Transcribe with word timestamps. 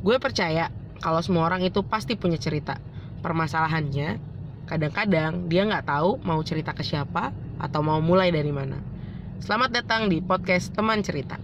Gue 0.00 0.16
percaya 0.16 0.72
kalau 1.04 1.20
semua 1.20 1.44
orang 1.44 1.60
itu 1.60 1.84
pasti 1.84 2.16
punya 2.16 2.40
cerita. 2.40 2.80
Permasalahannya, 3.20 4.16
kadang-kadang 4.64 5.44
dia 5.52 5.68
nggak 5.68 5.84
tahu 5.84 6.16
mau 6.24 6.40
cerita 6.40 6.72
ke 6.72 6.80
siapa 6.80 7.36
atau 7.60 7.84
mau 7.84 8.00
mulai 8.00 8.32
dari 8.32 8.48
mana. 8.48 8.80
Selamat 9.44 9.76
datang 9.76 10.08
di 10.08 10.24
podcast 10.24 10.72
Teman 10.72 11.04
Cerita. 11.04 11.36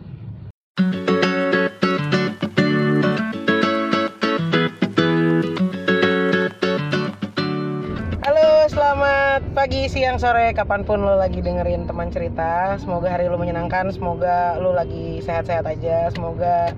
Halo, 8.25 8.49
selamat 8.73 9.53
pagi, 9.53 9.85
siang, 9.93 10.17
sore, 10.17 10.57
kapan 10.57 10.81
pun 10.88 11.04
lo 11.04 11.21
lagi 11.21 11.45
dengerin 11.45 11.85
teman 11.85 12.09
cerita. 12.09 12.81
Semoga 12.81 13.21
hari 13.21 13.29
lo 13.29 13.37
menyenangkan, 13.37 13.93
semoga 13.93 14.57
lo 14.57 14.73
lagi 14.73 15.21
sehat-sehat 15.21 15.69
aja, 15.69 16.09
semoga 16.09 16.73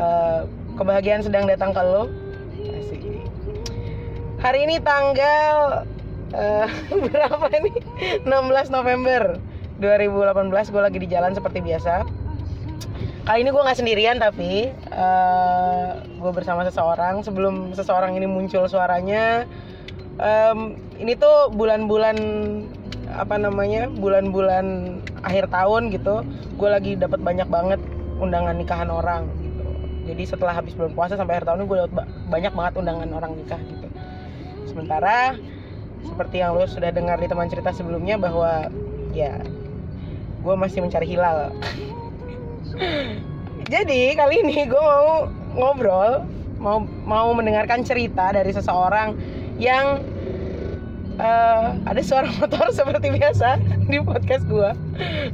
eh, 0.00 0.63
kebahagiaan 0.74 1.22
sedang 1.22 1.46
datang 1.46 1.70
ke 1.70 1.82
lo. 1.82 2.10
Hari 4.42 4.68
ini 4.68 4.76
tanggal 4.82 5.88
eh, 6.36 6.68
berapa 7.08 7.46
nih? 7.48 7.74
16 8.28 8.76
November 8.76 9.40
2018. 9.80 10.72
Gue 10.74 10.82
lagi 10.82 10.98
di 11.00 11.08
jalan 11.08 11.32
seperti 11.32 11.64
biasa. 11.64 12.04
Kali 13.24 13.40
ini 13.40 13.48
gue 13.48 13.62
nggak 13.64 13.80
sendirian 13.80 14.20
tapi 14.20 14.68
eh, 14.74 15.88
gue 16.20 16.32
bersama 16.34 16.66
seseorang. 16.68 17.24
Sebelum 17.24 17.72
seseorang 17.72 18.12
ini 18.20 18.28
muncul 18.28 18.68
suaranya, 18.68 19.48
em, 20.20 20.76
ini 21.00 21.16
tuh 21.16 21.48
bulan-bulan 21.56 22.16
apa 23.16 23.40
namanya? 23.40 23.88
Bulan-bulan 23.88 25.00
akhir 25.24 25.48
tahun 25.48 25.88
gitu. 25.88 26.20
Gue 26.60 26.68
lagi 26.68 27.00
dapat 27.00 27.24
banyak 27.24 27.48
banget 27.48 27.80
undangan 28.20 28.60
nikahan 28.60 28.92
orang. 28.92 29.43
Jadi 30.04 30.22
setelah 30.28 30.52
habis 30.52 30.76
bulan 30.76 30.92
puasa 30.92 31.16
sampai 31.16 31.40
akhir 31.40 31.48
tahun 31.48 31.64
ini 31.64 31.66
gue 31.68 31.78
dapat 31.84 31.92
ba- 31.96 32.10
banyak 32.28 32.52
banget 32.52 32.72
undangan 32.76 33.08
orang 33.12 33.32
nikah 33.40 33.60
gitu. 33.60 33.88
Sementara 34.68 35.36
seperti 36.04 36.44
yang 36.44 36.52
lo 36.52 36.68
sudah 36.68 36.92
dengar 36.92 37.16
di 37.16 37.26
teman 37.28 37.48
cerita 37.48 37.72
sebelumnya 37.72 38.20
bahwa 38.20 38.68
ya 39.16 39.40
gue 40.44 40.54
masih 40.54 40.84
mencari 40.84 41.08
hilal. 41.08 41.50
Jadi 43.72 44.12
kali 44.12 44.44
ini 44.44 44.68
gue 44.68 44.82
mau 44.82 45.24
ngobrol, 45.56 46.28
mau 46.60 46.84
mau 47.08 47.32
mendengarkan 47.32 47.80
cerita 47.80 48.36
dari 48.36 48.52
seseorang 48.52 49.16
yang 49.56 50.04
eh, 51.16 51.66
ada 51.88 52.02
suara 52.04 52.28
motor 52.38 52.68
seperti 52.76 53.08
biasa 53.08 53.56
di 53.88 53.96
podcast 54.04 54.44
gue, 54.44 54.70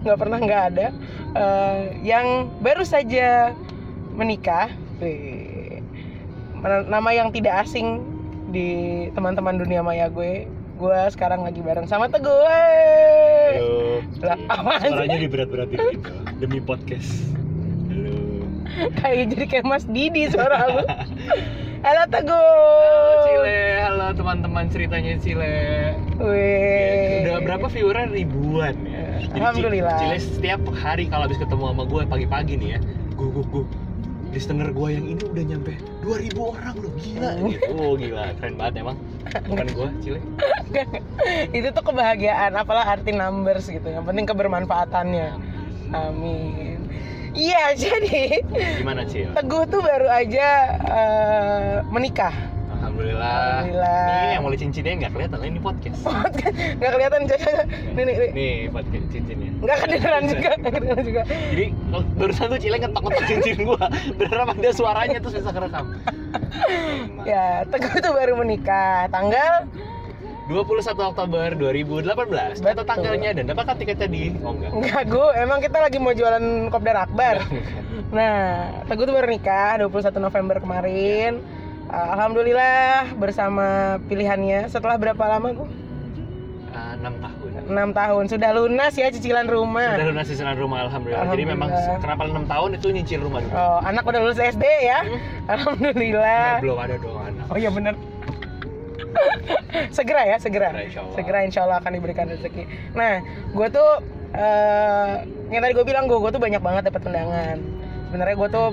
nggak 0.06 0.18
pernah 0.18 0.38
nggak 0.38 0.64
ada, 0.74 0.88
Eh, 1.30 2.02
yang 2.02 2.50
baru 2.58 2.82
saja 2.82 3.54
menikah, 4.14 4.70
nama 6.64 7.10
yang 7.14 7.32
tidak 7.32 7.64
asing 7.64 8.04
di 8.50 9.08
teman-teman 9.14 9.56
dunia 9.58 9.80
maya 9.80 10.10
gue. 10.10 10.46
Gue 10.80 11.00
sekarang 11.12 11.44
lagi 11.44 11.60
bareng 11.60 11.84
sama 11.84 12.08
Teguh. 12.08 12.32
Halo. 12.32 14.00
Lah? 14.24 14.38
Suaranya 14.80 15.18
diberat-beratin 15.20 15.76
gitu 15.92 16.12
demi 16.40 16.56
podcast. 16.56 17.36
Halo. 17.92 18.48
kayak 18.96 19.36
jadi 19.36 19.44
kayak 19.44 19.66
Mas 19.68 19.84
Didi 19.84 20.32
suara 20.32 20.72
lu. 20.72 20.84
Halo 21.86 22.04
Teguh. 22.08 22.32
Halo 22.32 23.24
Cile, 23.28 23.60
halo 23.84 24.06
teman-teman 24.16 24.72
ceritanya 24.72 25.20
Cile. 25.20 25.52
Wih. 26.16 27.28
Udah 27.28 27.40
berapa 27.44 27.66
viewernya 27.68 28.08
ribuan 28.12 28.76
ya. 28.84 29.20
Jadi 29.20 29.36
Alhamdulillah. 29.36 29.96
Cile 30.00 30.16
setiap 30.20 30.60
hari 30.80 31.08
kalau 31.12 31.28
habis 31.28 31.40
ketemu 31.40 31.72
sama 31.72 31.84
gue 31.84 32.02
pagi-pagi 32.08 32.56
nih 32.56 32.68
ya, 32.76 32.78
gue 33.20 33.28
gue 33.32 33.44
gue 33.52 33.64
listener 34.30 34.70
gue 34.70 34.88
yang 34.90 35.06
ini 35.06 35.22
udah 35.22 35.44
nyampe 35.44 35.74
2000 36.00 36.38
orang 36.38 36.74
loh 36.78 36.92
gila 36.96 37.30
Hmm. 37.34 37.48
gitu. 37.50 37.70
Oh 37.80 37.92
gila, 37.94 38.24
keren 38.38 38.54
banget 38.54 38.74
emang. 38.80 38.96
Bukan 39.46 39.66
gue, 39.68 39.88
Cile. 40.00 40.20
Itu 41.58 41.68
tuh 41.70 41.84
kebahagiaan, 41.84 42.54
apalah 42.54 42.86
arti 42.88 43.10
numbers 43.10 43.66
gitu. 43.66 43.84
Yang 43.84 44.04
penting 44.06 44.26
kebermanfaatannya. 44.26 45.28
Amin. 45.90 46.78
Iya, 47.30 47.74
jadi 47.82 48.42
Gimana 48.78 49.06
Cil? 49.06 49.30
Teguh 49.34 49.66
tuh 49.66 49.82
baru 49.82 50.06
aja 50.06 50.48
eh, 50.78 51.74
menikah. 51.86 52.34
Alhamdulillah. 53.00 53.40
Alhamdulillah. 53.40 54.12
Ini 54.12 54.32
yang 54.36 54.44
mulai 54.44 54.58
cincinnya 54.60 54.92
nggak 55.00 55.12
kelihatan, 55.16 55.38
ini 55.40 55.60
podcast. 55.60 56.00
Nggak 56.76 56.90
kelihatan 56.92 57.20
coba. 57.24 57.50
Nih, 57.96 58.04
nih, 58.04 58.14
nih. 58.14 58.30
Nih 58.36 58.56
podcast 58.68 59.06
cincinnya. 59.08 59.50
Nggak 59.56 59.78
kedengeran 59.80 60.22
juga, 60.28 60.50
nggak 60.60 60.72
kedengeran 60.76 61.04
juga. 61.04 61.22
Jadi 61.24 61.64
barusan 62.20 62.46
tuh 62.52 62.58
Cile 62.60 62.76
ngetok-ngetok 62.76 63.24
cincin 63.24 63.56
gua. 63.64 63.84
Beneran 64.20 64.48
ada 64.52 64.70
suaranya 64.76 65.18
terus 65.18 65.34
bisa 65.40 65.50
kerekam. 65.52 65.86
Ya, 67.26 67.66
Teguh 67.68 67.90
tuh 68.00 68.14
baru 68.16 68.38
menikah. 68.38 69.10
Tanggal 69.10 69.66
21 70.46 71.10
Oktober 71.10 71.48
2018. 71.58 72.06
Catat 72.06 72.62
Betul. 72.62 72.86
tanggalnya 72.86 73.30
dan 73.34 73.44
dapatkan 73.50 73.76
tiketnya 73.76 74.08
di 74.08 74.22
Oh 74.40 74.54
enggak. 74.54 74.70
Enggak, 74.72 75.02
gue 75.10 75.28
emang 75.36 75.58
kita 75.58 75.78
lagi 75.78 75.98
mau 75.98 76.14
jualan 76.14 76.70
kopdar 76.70 77.06
akbar. 77.06 77.42
Nah, 78.10 78.38
Teguh 78.86 79.04
tuh 79.10 79.14
baru 79.14 79.26
nikah 79.30 79.78
21 79.82 80.22
November 80.22 80.56
kemarin. 80.62 81.42
Uh, 81.90 82.08
Alhamdulillah 82.14 83.10
bersama 83.18 83.66
pilihannya. 84.06 84.70
Setelah 84.70 84.94
berapa 84.94 85.18
lama 85.26 85.50
gue? 85.50 85.68
Ah, 86.70 86.94
6 86.94 87.18
tahun. 87.18 87.50
6 87.66 87.98
tahun. 87.98 88.24
Sudah 88.30 88.50
lunas 88.54 88.94
ya 88.94 89.10
cicilan 89.10 89.50
rumah. 89.50 89.98
Sudah 89.98 90.08
lunas 90.14 90.26
cicilan 90.30 90.54
rumah 90.54 90.86
alhamdulillah. 90.86 91.26
Jadi 91.34 91.42
memang 91.42 91.66
Alhamdulillah. 91.66 91.98
kenapa 91.98 92.22
6 92.30 92.46
tahun 92.46 92.68
itu 92.78 92.86
nyicil 92.94 93.20
rumah 93.26 93.38
dulu. 93.42 93.52
Oh, 93.58 93.78
anak 93.82 94.02
udah 94.06 94.20
lulus 94.22 94.38
SD 94.38 94.62
ya. 94.86 95.02
Hmm. 95.02 95.18
Alhamdulillah. 95.50 96.46
Nah, 96.46 96.62
belum 96.62 96.78
ada 96.78 96.94
dong 96.94 97.18
anak. 97.18 97.44
Oh 97.50 97.58
iya 97.58 97.70
bener 97.74 97.94
segera 99.98 100.22
ya, 100.30 100.36
segera. 100.38 100.70
Segera, 100.70 100.86
insya 100.86 101.00
Allah. 101.02 101.14
Segera 101.18 101.38
insya 101.42 101.60
Allah 101.66 101.76
akan 101.82 101.92
diberikan 101.98 102.26
rezeki. 102.30 102.62
Nah, 102.94 103.18
gue 103.50 103.66
tuh 103.66 103.90
eh 104.30 105.26
yang 105.50 105.58
tadi 105.58 105.74
gue 105.74 105.82
bilang 105.82 106.06
gue 106.06 106.22
gue 106.22 106.30
tuh 106.30 106.38
banyak 106.38 106.62
banget 106.62 106.86
dapat 106.86 107.02
undangan. 107.02 107.58
Sebenarnya 108.06 108.36
gue 108.38 108.48
tuh 108.54 108.68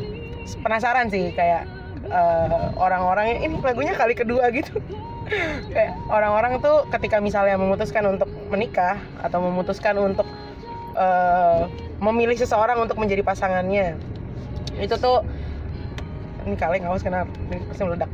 penasaran 0.61 1.09
sih 1.09 1.33
kayak 1.33 1.65
eh, 2.07 2.65
orang-orang 2.79 3.43
ini 3.43 3.55
lagunya 3.61 3.93
kali 3.93 4.13
kedua 4.15 4.49
gitu. 4.51 4.79
kayak 5.75 5.91
orang-orang 6.07 6.63
tuh 6.63 6.87
ketika 6.95 7.19
misalnya 7.19 7.59
memutuskan 7.59 8.03
untuk 8.07 8.31
menikah 8.47 8.95
atau 9.19 9.43
memutuskan 9.43 9.95
untuk 9.99 10.27
eh, 10.95 11.67
memilih 11.99 12.37
seseorang 12.39 12.79
untuk 12.79 12.95
menjadi 12.95 13.25
pasangannya 13.25 13.97
itu 14.77 14.95
tuh 14.95 15.25
ini 16.47 16.55
kaleng 16.55 16.85
awas 16.87 17.03
kenapa 17.03 17.27
ini 17.51 17.59
pasti 17.67 17.83
meledak 17.83 18.11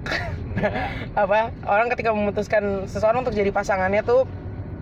apa 1.22 1.54
orang 1.70 1.88
ketika 1.94 2.10
memutuskan 2.16 2.88
seseorang 2.90 3.22
untuk 3.22 3.36
jadi 3.36 3.54
pasangannya 3.54 4.02
tuh 4.02 4.26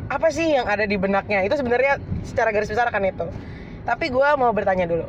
apa 0.08 0.28
sih 0.32 0.56
yang 0.56 0.68
ada 0.68 0.84
di 0.88 0.96
benaknya 0.96 1.44
itu 1.44 1.56
sebenarnya 1.56 2.00
secara 2.24 2.52
garis 2.52 2.72
besar 2.72 2.88
kan 2.92 3.04
itu 3.04 3.28
tapi 3.84 4.14
gue 4.14 4.28
mau 4.38 4.54
bertanya 4.54 4.86
dulu 4.88 5.08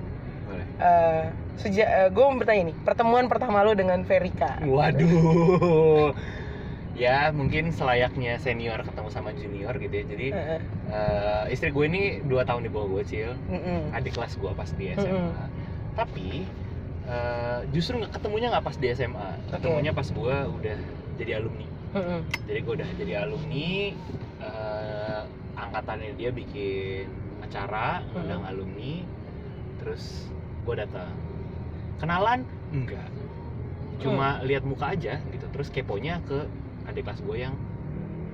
Boleh. 0.48 0.66
Eh, 0.80 1.24
sejak 1.60 2.10
gue 2.10 2.24
mau 2.24 2.36
bertanya 2.40 2.72
nih 2.72 2.76
pertemuan 2.80 3.28
pertama 3.28 3.60
lu 3.60 3.76
dengan 3.76 4.02
Verika 4.08 4.56
Waduh. 4.64 6.12
Ya 6.92 7.32
mungkin 7.32 7.72
selayaknya 7.72 8.36
senior 8.36 8.84
ketemu 8.84 9.08
sama 9.08 9.32
junior 9.32 9.72
gitu 9.80 9.94
ya. 9.96 10.04
Jadi 10.04 10.26
Heeh. 10.36 10.60
eh, 10.92 11.44
istri 11.48 11.72
gue 11.72 11.88
ini 11.88 12.20
dua 12.20 12.44
tahun 12.44 12.68
di 12.68 12.70
bawah 12.70 13.00
gue 13.00 13.02
Cil. 13.08 13.32
Mm-mm. 13.48 13.96
adik 13.96 14.12
kelas 14.12 14.36
gua 14.36 14.52
pas 14.52 14.68
di 14.76 14.92
SMA. 14.92 15.08
Mm-mm. 15.08 15.48
Tapi 15.96 16.44
eh, 17.08 17.60
justru 17.72 17.96
nggak 17.96 18.12
ketemunya 18.12 18.52
nggak 18.52 18.64
pas 18.68 18.76
di 18.76 18.92
SMA, 18.92 19.28
ketemunya 19.48 19.96
pas 19.96 20.04
gua 20.12 20.44
udah 20.52 20.78
jadi 21.16 21.40
alumni. 21.40 21.64
Mm-mm. 21.96 22.20
Jadi 22.44 22.58
gua 22.60 22.72
udah 22.76 22.88
jadi 23.00 23.12
alumni, 23.24 23.72
eh, 24.44 25.20
angkatannya 25.56 26.12
dia 26.20 26.28
bikin 26.28 27.08
acara 27.40 28.04
undang 28.12 28.44
alumni, 28.44 29.00
terus 29.80 30.28
gua 30.68 30.84
datang. 30.84 31.08
Kenalan? 31.98 32.44
Enggak. 32.72 33.08
Cuma 34.00 34.38
Mm. 34.38 34.44
lihat 34.48 34.62
muka 34.64 34.86
aja 34.90 35.20
gitu. 35.22 35.46
Terus 35.52 35.68
keponya 35.68 36.18
ke 36.24 36.46
adik 36.86 37.06
kelas 37.06 37.20
gue 37.22 37.36
yang 37.38 37.54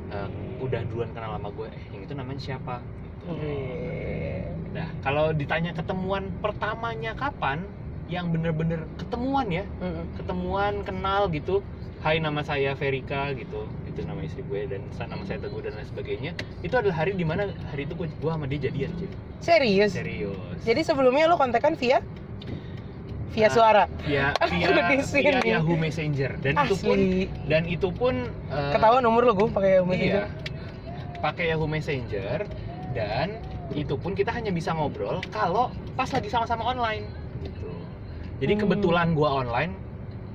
eh, 0.08 0.28
udah 0.58 0.80
duluan 0.88 1.12
kenal 1.12 1.36
sama 1.36 1.52
gue. 1.52 1.68
Eh, 1.68 1.84
yang 1.92 2.02
itu 2.02 2.14
namanya 2.16 2.40
siapa? 2.40 2.80
Gitu. 2.80 3.36
Wih. 3.36 4.40
Nah, 4.72 4.88
kalau 5.00 5.32
ditanya 5.32 5.76
ketemuan 5.76 6.32
pertamanya 6.40 7.12
kapan, 7.12 7.68
yang 8.08 8.32
bener-bener 8.32 8.88
ketemuan 8.96 9.52
ya, 9.52 9.68
Mm-mm. 9.84 10.08
ketemuan 10.16 10.80
kenal 10.80 11.28
gitu. 11.28 11.60
Hai 12.00 12.22
nama 12.22 12.40
saya 12.40 12.72
Verika 12.72 13.34
gitu, 13.34 13.66
itu 13.84 14.00
nama 14.06 14.22
istri 14.22 14.40
gue 14.40 14.64
dan 14.64 14.80
nama 15.02 15.20
saya 15.26 15.42
Teguh 15.42 15.60
dan 15.60 15.76
lain 15.76 15.84
sebagainya. 15.84 16.32
Itu 16.62 16.78
adalah 16.78 17.04
hari 17.04 17.12
di 17.12 17.26
mana 17.26 17.50
hari 17.68 17.84
itu 17.84 17.92
gue, 17.92 18.08
gue 18.08 18.30
sama 18.32 18.46
dia 18.46 18.64
jadian 18.64 18.94
sih. 18.96 19.10
serius 19.38 19.94
Serius. 19.94 20.58
jadi 20.64 20.82
sebelumnya 20.82 21.30
lu 21.30 21.36
kontekan 21.36 21.74
via 21.74 22.02
via 23.28 23.48
suara 23.48 23.84
via 24.02 24.32
via, 24.50 24.68
di 24.90 25.04
sini. 25.04 25.30
via 25.38 25.58
Yahoo 25.58 25.76
Messenger 25.76 26.30
dan 26.40 26.54
itu 26.58 26.74
pun 26.76 26.98
asli 26.98 27.28
dan 27.44 27.62
itu 27.68 27.88
pun 27.90 28.14
eh, 28.48 28.72
ketahuan 28.72 29.04
umur 29.04 29.22
lu 29.24 29.32
gue 29.36 29.48
pakai 29.52 29.70
Yahoo 29.76 29.88
Messenger 29.88 30.24
Iya. 30.26 30.46
Pakai 31.18 31.44
Yahoo 31.50 31.66
Messenger 31.66 32.38
dan 32.94 33.28
itu 33.74 33.94
pun 33.94 34.14
kita 34.14 34.30
hanya 34.30 34.48
bisa 34.48 34.70
ngobrol 34.70 35.18
kalau 35.28 35.68
pas 35.92 36.08
lagi 36.08 36.30
sama-sama 36.30 36.62
online 36.64 37.04
gitu. 37.42 37.68
Jadi 38.38 38.54
Hmm. 38.54 38.62
kebetulan 38.64 39.08
gua 39.12 39.42
online, 39.42 39.74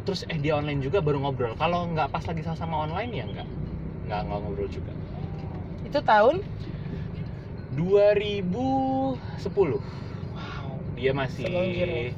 terus 0.03 0.27
eh 0.27 0.35
dia 0.35 0.53
online 0.53 0.83
juga 0.83 0.99
baru 0.99 1.23
ngobrol 1.23 1.55
kalau 1.55 1.87
nggak 1.87 2.11
pas 2.11 2.19
lagi 2.21 2.43
sama-sama 2.43 2.83
online 2.83 3.09
ya 3.09 3.23
nggak 3.25 3.47
nggak 4.05 4.21
ngobrol 4.27 4.67
juga 4.67 4.91
Itu 5.87 6.03
tahun 6.03 6.43
2010 7.73 9.17
wow. 9.55 9.79
dia 10.93 11.11
masih. 11.15 12.11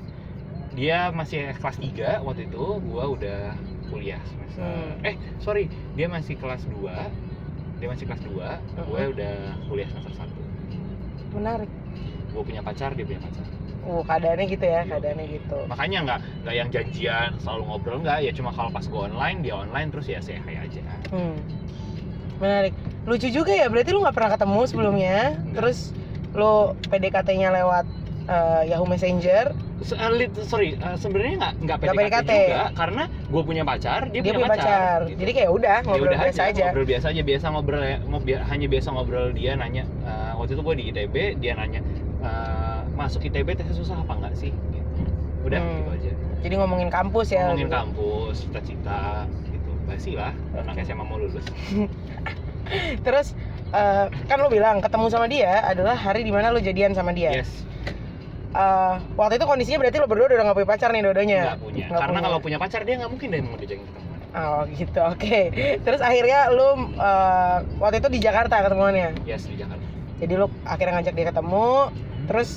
Dia 0.75 1.10
masih 1.10 1.56
kelas 1.56 1.77
3 1.80 2.19
waktu 2.22 2.45
itu 2.45 2.63
gua 2.83 3.04
udah 3.10 3.56
kuliah 3.88 4.19
semester 4.27 4.60
Hmm. 4.62 5.00
eh 5.01 5.16
sorry 5.39 5.68
dia 5.95 6.07
masih 6.07 6.36
kelas 6.36 6.63
2 6.68 6.92
dia 7.75 7.88
masih 7.88 8.06
kelas 8.06 8.22
2 8.24 8.60
gue 8.77 9.01
Mhm. 9.01 9.12
udah 9.13 9.36
kuliah 9.66 9.88
semester 9.88 10.13
1 10.18 10.42
Menarik. 11.31 11.72
gue 12.31 12.44
punya 12.44 12.60
pacar 12.60 12.92
dia 12.92 13.04
punya 13.04 13.19
pacar 13.19 13.44
Oh, 13.86 14.01
keadaannya 14.01 14.50
gitu 14.50 14.66
ya, 14.66 14.81
Iya. 14.81 14.98
keadaannya 14.98 15.25
gitu. 15.30 15.57
makanya 15.69 15.98
nggak 16.01 16.19
nggak 16.42 16.56
yang 16.56 16.69
janjian 16.69 17.30
selalu 17.38 17.63
ngobrol 17.66 18.01
nggak 18.01 18.18
ya 18.19 18.31
cuma 18.33 18.50
kalau 18.50 18.68
pas 18.68 18.81
gue 18.81 18.98
online 19.00 19.38
dia 19.39 19.54
online 19.54 19.88
terus 19.89 20.07
ya 20.07 20.19
say 20.19 20.36
hi 20.38 20.57
aja 20.57 20.81
Hmm. 21.13 21.38
Menarik. 22.36 22.74
Lucu 23.06 23.30
juga 23.30 23.54
ya, 23.54 23.69
berarti 23.69 23.94
lu 23.94 24.01
nggak 24.01 24.12
pernah 24.12 24.31
ketemu 24.33 24.62
sebelumnya, 24.66 25.18
terus 25.54 25.94
lu 26.33 26.74
PDKT-nya 26.89 27.54
lewat 27.54 27.86
eh, 28.25 28.63
Yahoo 28.68 28.86
Messenger, 28.86 29.54
Se- 29.77 29.94
eh, 29.94 30.12
lit- 30.12 30.39
sorry 30.44 30.74
eh, 30.74 30.95
sebenarnya 30.95 31.36
nggak 31.38 31.54
nggak 31.60 31.77
Nggak 31.77 31.94
PDKT, 31.94 32.10
PDKT. 32.16 32.31
juga 32.42 32.63
karena 32.74 33.04
gue 33.06 33.42
punya 33.44 33.63
pacar 33.63 34.01
dia, 34.07 34.19
dia 34.19 34.33
punya 34.33 34.48
pacar. 34.48 34.98
gitu. 35.06 35.18
Jadi 35.19 35.31
kayak 35.33 35.51
udah 35.51 35.75
Ya 35.75 35.86
ngobrol 35.86 36.07
udah 36.07 36.19
biasa 36.24 36.42
aja. 36.45 36.63
ngobrol 36.66 36.88
biasa 36.88 37.06
aja 37.07 37.22
biasa 37.22 37.45
ngobrol 37.50 37.81
ya 37.81 37.98
ngob- 38.01 38.44
hanya 38.45 38.68
biasa 38.68 38.88
ngobrol 38.89 39.27
dia 39.31 39.51
nanya 39.54 39.83
eh, 40.01 40.31
waktu 40.33 40.51
itu 40.54 40.62
gue 40.62 40.75
di 40.75 40.83
ITB 40.89 41.16
dia 41.38 41.54
nanya 41.54 41.80
eh, 42.19 42.80
masuk 42.94 43.22
ITB 43.22 43.48
tesnya 43.54 43.74
susah 43.74 43.95
apa 43.95 44.13
enggak 44.16 44.33
sih 44.36 44.50
gitu. 44.50 44.89
udah 45.44 45.60
Hmm. 45.60 45.75
gitu 45.75 45.92
aja 45.92 46.12
Jadi 46.42 46.54
ngomongin 46.56 46.89
kampus 46.89 47.28
ya. 47.30 47.45
ngomongin 47.45 47.69
kampus 47.69 48.36
cita-cita 48.42 49.25
gitu 49.45 49.71
basi 49.83 50.13
lah 50.13 50.33
anak 50.56 50.81
SMA 50.81 51.01
mau 51.01 51.18
lulus 51.18 51.45
Terus 53.06 53.38
eh, 53.69 54.06
kan 54.25 54.38
lu 54.39 54.50
bilang 54.50 54.80
ketemu 54.80 55.06
sama 55.07 55.28
dia 55.28 55.62
adalah 55.62 55.94
hari 55.94 56.21
di 56.21 56.31
mana 56.31 56.50
lu 56.50 56.57
jadian 56.57 56.94
sama 56.94 57.12
dia. 57.12 57.30
yes 57.36 57.66
Eh, 58.56 58.94
waktu 59.19 59.36
itu 59.36 59.46
kondisinya 59.46 59.78
berarti 59.84 59.98
lo 60.00 60.07
berdua 60.07 60.31
udah 60.31 60.48
gak 60.48 60.56
punya 60.56 60.69
pacar 60.69 60.90
nih 60.96 61.02
dua-duanya. 61.04 61.42
nggak 61.44 61.60
punya 61.60 61.84
Nggak 61.86 62.00
karena 62.00 62.12
punya. 62.16 62.24
kalau 62.24 62.38
punya 62.40 62.57
pacar 62.57 62.81
dia 62.81 62.96
nggak 62.96 63.12
mungkin 63.12 63.28
deh 63.28 63.42
mau 63.44 63.57
ketemuan 63.60 63.88
Oh 64.36 64.62
gitu, 64.68 65.00
oke. 65.02 65.40
Terus 65.80 66.00
akhirnya 66.00 66.40
lu 66.50 66.68
eh, 66.96 67.57
waktu 67.78 67.96
itu 68.00 68.10
di 68.10 68.19
Jakarta 68.19 68.56
ketemuannya. 68.62 69.12
yes 69.24 69.44
di 69.44 69.60
Jakarta 69.60 69.84
Jadi 70.16 70.34
lu 70.34 70.48
akhirnya 70.63 70.94
ngajak 70.96 71.13
dia 71.13 71.25
ketemu, 71.28 71.68
terus 72.25 72.50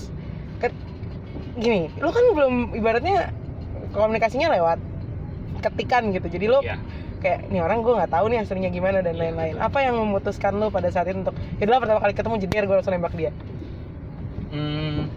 ke, 0.57 0.71
gini, 1.57 1.91
lu 1.99 2.11
kan 2.11 2.25
belum 2.31 2.55
ibaratnya 2.73 3.35
komunikasinya 3.91 4.55
lewat 4.55 4.79
ketikan 5.61 6.15
gitu. 6.15 6.31
Jadi 6.31 6.47
lu 6.47 6.63
Iya. 6.63 6.79
kayak 7.19 7.51
nih 7.51 7.59
orang 7.59 7.83
gue 7.83 7.91
nggak 7.91 8.15
tahu 8.15 8.31
nih 8.31 8.39
aslinya 8.39 8.71
gimana 8.71 9.03
dan 9.03 9.19
Iya, 9.19 9.23
lain-lain. 9.27 9.55
betul. 9.59 9.67
Apa 9.67 9.79
yang 9.83 9.99
memutuskan 9.99 10.55
lu 10.55 10.71
pada 10.71 10.87
saat 10.89 11.11
itu 11.11 11.19
untuk 11.19 11.35
itulah 11.59 11.83
pertama 11.83 11.99
kali 11.99 12.15
ketemu 12.15 12.35
jedian 12.39 12.65
gue 12.65 12.77
langsung 12.79 12.95
nembak 12.95 13.15
dia. 13.15 13.31
Hmm, 14.49 15.11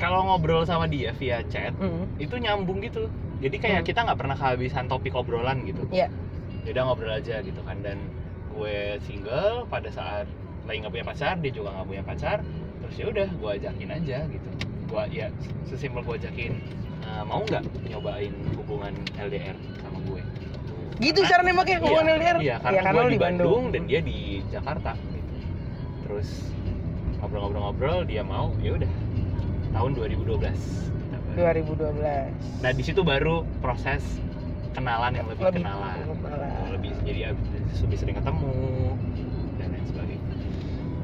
kalau 0.00 0.24
ngobrol 0.24 0.64
sama 0.64 0.88
dia 0.88 1.12
via 1.12 1.44
chat 1.46 1.76
Hmm. 1.76 2.08
itu 2.16 2.34
nyambung 2.34 2.80
gitu 2.80 3.06
jadi 3.38 3.56
kayak 3.56 3.78
Hmm. 3.78 3.86
kita 3.86 4.00
nggak 4.02 4.18
pernah 4.18 4.34
kehabisan 4.34 4.84
topik 4.86 5.12
obrolan 5.12 5.60
gitu 5.62 5.84
Iya. 5.90 6.08
ya 6.62 6.70
udah 6.70 6.82
ngobrol 6.86 7.12
aja 7.12 7.38
gitu 7.38 7.60
kan 7.60 7.76
dan 7.80 8.00
gue 8.50 8.76
single 9.00 9.64
pada 9.66 9.88
saat 9.88 10.24
lagi 10.64 10.80
nggak 10.80 10.92
punya 10.92 11.06
pacar 11.06 11.34
dia 11.36 11.52
juga 11.52 11.68
nggak 11.72 11.86
punya 11.86 12.02
pacar 12.02 12.38
terus 12.80 12.94
ya 12.96 13.06
udah 13.06 13.28
gue 13.30 13.50
ajakin 13.54 13.90
aja 13.90 14.18
gitu 14.26 14.48
gue 14.86 15.02
ya 15.10 15.26
sesimpel 15.64 16.02
gue 16.02 16.16
ajakin 16.18 16.52
"Eh, 17.00 17.22
mau 17.22 17.40
nggak 17.42 17.62
nyobain 17.86 18.32
hubungan 18.54 18.92
LDR 19.14 19.54
sama 19.78 20.00
gue 20.02 20.22
Gitu 21.00 21.16
Karena- 21.16 21.32
cara 21.32 21.42
nembaknya 21.42 21.76
hubungan 21.80 22.04
iya, 22.04 22.12
LDR. 22.12 22.36
iya 22.36 22.44
Ya, 22.44 22.56
karena, 22.58 22.90
gue 23.00 23.04
di 23.08 23.16
Bandung, 23.18 23.62
dan 23.72 23.82
dia 23.86 24.00
di 24.02 24.18
Jakarta 24.46 24.92
gitu 25.08 25.32
terus 26.02 26.28
ngobrol-ngobrol-ngobrol 27.16 28.04
dia 28.04 28.20
mau 28.22 28.52
ya 28.58 28.74
udah 28.74 28.90
tahun 29.70 29.90
2012 29.94 30.40
kita 31.00 31.16
baru. 31.16 31.62
2012. 31.66 32.62
Nah 32.62 32.70
di 32.70 32.82
situ 32.82 33.00
baru 33.00 33.42
proses 33.58 34.02
kenalan 34.70 35.12
yang 35.14 35.26
lebih, 35.26 35.44
Lebih 35.50 35.62
kenalan, 35.62 35.96
lebih 36.70 36.90
jadi 37.02 37.20
lebih 37.82 37.96
sering 37.98 38.16
ketemu 38.16 38.54
dan 39.58 39.68
lain 39.70 39.84
sebagainya. 39.86 40.24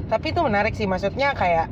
Tapi 0.07 0.25
itu 0.31 0.39
menarik 0.39 0.73
sih, 0.73 0.87
maksudnya 0.87 1.35
kayak 1.35 1.67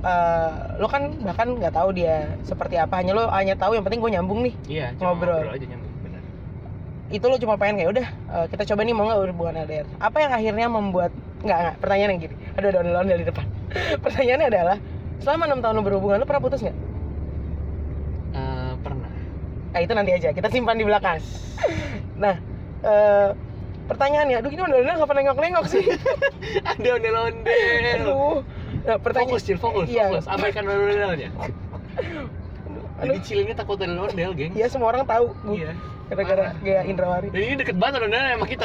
eh 0.00 0.50
lo 0.80 0.88
kan 0.88 1.12
bahkan 1.20 1.60
nggak 1.60 1.74
tahu 1.74 1.92
dia 1.92 2.24
seperti 2.46 2.78
apa, 2.78 3.02
hanya 3.02 3.12
lo 3.12 3.28
hanya 3.28 3.52
tahu 3.52 3.76
yang 3.76 3.84
penting 3.84 4.00
gue 4.00 4.10
nyambung 4.14 4.40
nih. 4.46 4.54
Iya, 4.66 4.86
Ngobrol. 4.96 5.42
ngobrol, 5.44 5.56
aja 5.58 5.66
nyambung 5.66 5.92
benar. 6.00 6.22
Itu 7.10 7.26
lo 7.26 7.36
cuma 7.36 7.54
pengen 7.58 7.74
kayak 7.82 7.90
udah 7.98 8.06
eh, 8.08 8.46
kita 8.48 8.62
coba 8.70 8.80
nih 8.86 8.94
mau 8.94 9.04
nggak 9.10 9.20
hubungan 9.34 9.54
LDR. 9.66 9.86
Apa 9.98 10.16
yang 10.22 10.32
akhirnya 10.32 10.66
membuat 10.70 11.10
nggak 11.42 11.58
nggak 11.58 11.74
pertanyaan 11.82 12.10
yang 12.16 12.20
gini. 12.24 12.34
Aduh 12.56 12.68
ada 12.70 12.78
ondel 12.80 13.04
dari 13.04 13.24
depan. 13.26 13.46
Pertanyaannya 14.06 14.46
adalah 14.48 14.76
selama 15.20 15.44
enam 15.48 15.60
tahun 15.60 15.74
lo 15.78 15.82
berhubungan 15.84 16.16
lo 16.20 16.26
pernah 16.26 16.42
putus 16.42 16.60
nggak? 16.64 16.76
Eh, 18.30 18.72
pernah. 18.80 19.10
Nah 19.70 19.80
itu 19.80 19.92
nanti 19.92 20.10
aja 20.16 20.28
kita 20.32 20.48
simpan 20.48 20.80
di 20.80 20.84
belakang. 20.88 21.20
Nah 22.16 22.36
eh, 22.84 23.28
pertanyaannya, 23.90 24.36
aduh 24.40 24.50
ini 24.54 24.60
ondel-ondel 24.62 24.96
nggak 24.96 25.10
pernah 25.10 25.22
nengok-nengok 25.26 25.64
sih. 25.66 25.84
Ada 26.70 26.88
ondel-ondel. 26.96 28.00
Aduh. 28.00 28.38
Nah, 28.80 28.96
pertanyaan. 28.96 29.36
Fokus, 29.36 29.42
Cil, 29.44 29.58
fokus, 29.60 29.86
Iya. 29.90 30.08
fokus. 30.08 30.24
Abaikan 30.30 30.62
ondel-ondelnya. 30.64 31.28
Aduh. 33.02 33.18
Jadi 33.20 33.52
takut 33.52 33.76
ondel-ondel, 33.82 34.30
geng. 34.38 34.52
Iya 34.54 34.66
semua 34.70 34.94
orang 34.94 35.04
tahu. 35.04 35.34
Iya. 35.52 35.74
Gara-gara 36.10 36.54
gaya 36.62 36.82
Indrawari. 36.86 37.28
Dan 37.30 37.42
ini 37.42 37.54
deket 37.60 37.76
banget 37.76 38.00
ondel-ondelnya 38.02 38.34
sama 38.38 38.46
kita. 38.48 38.64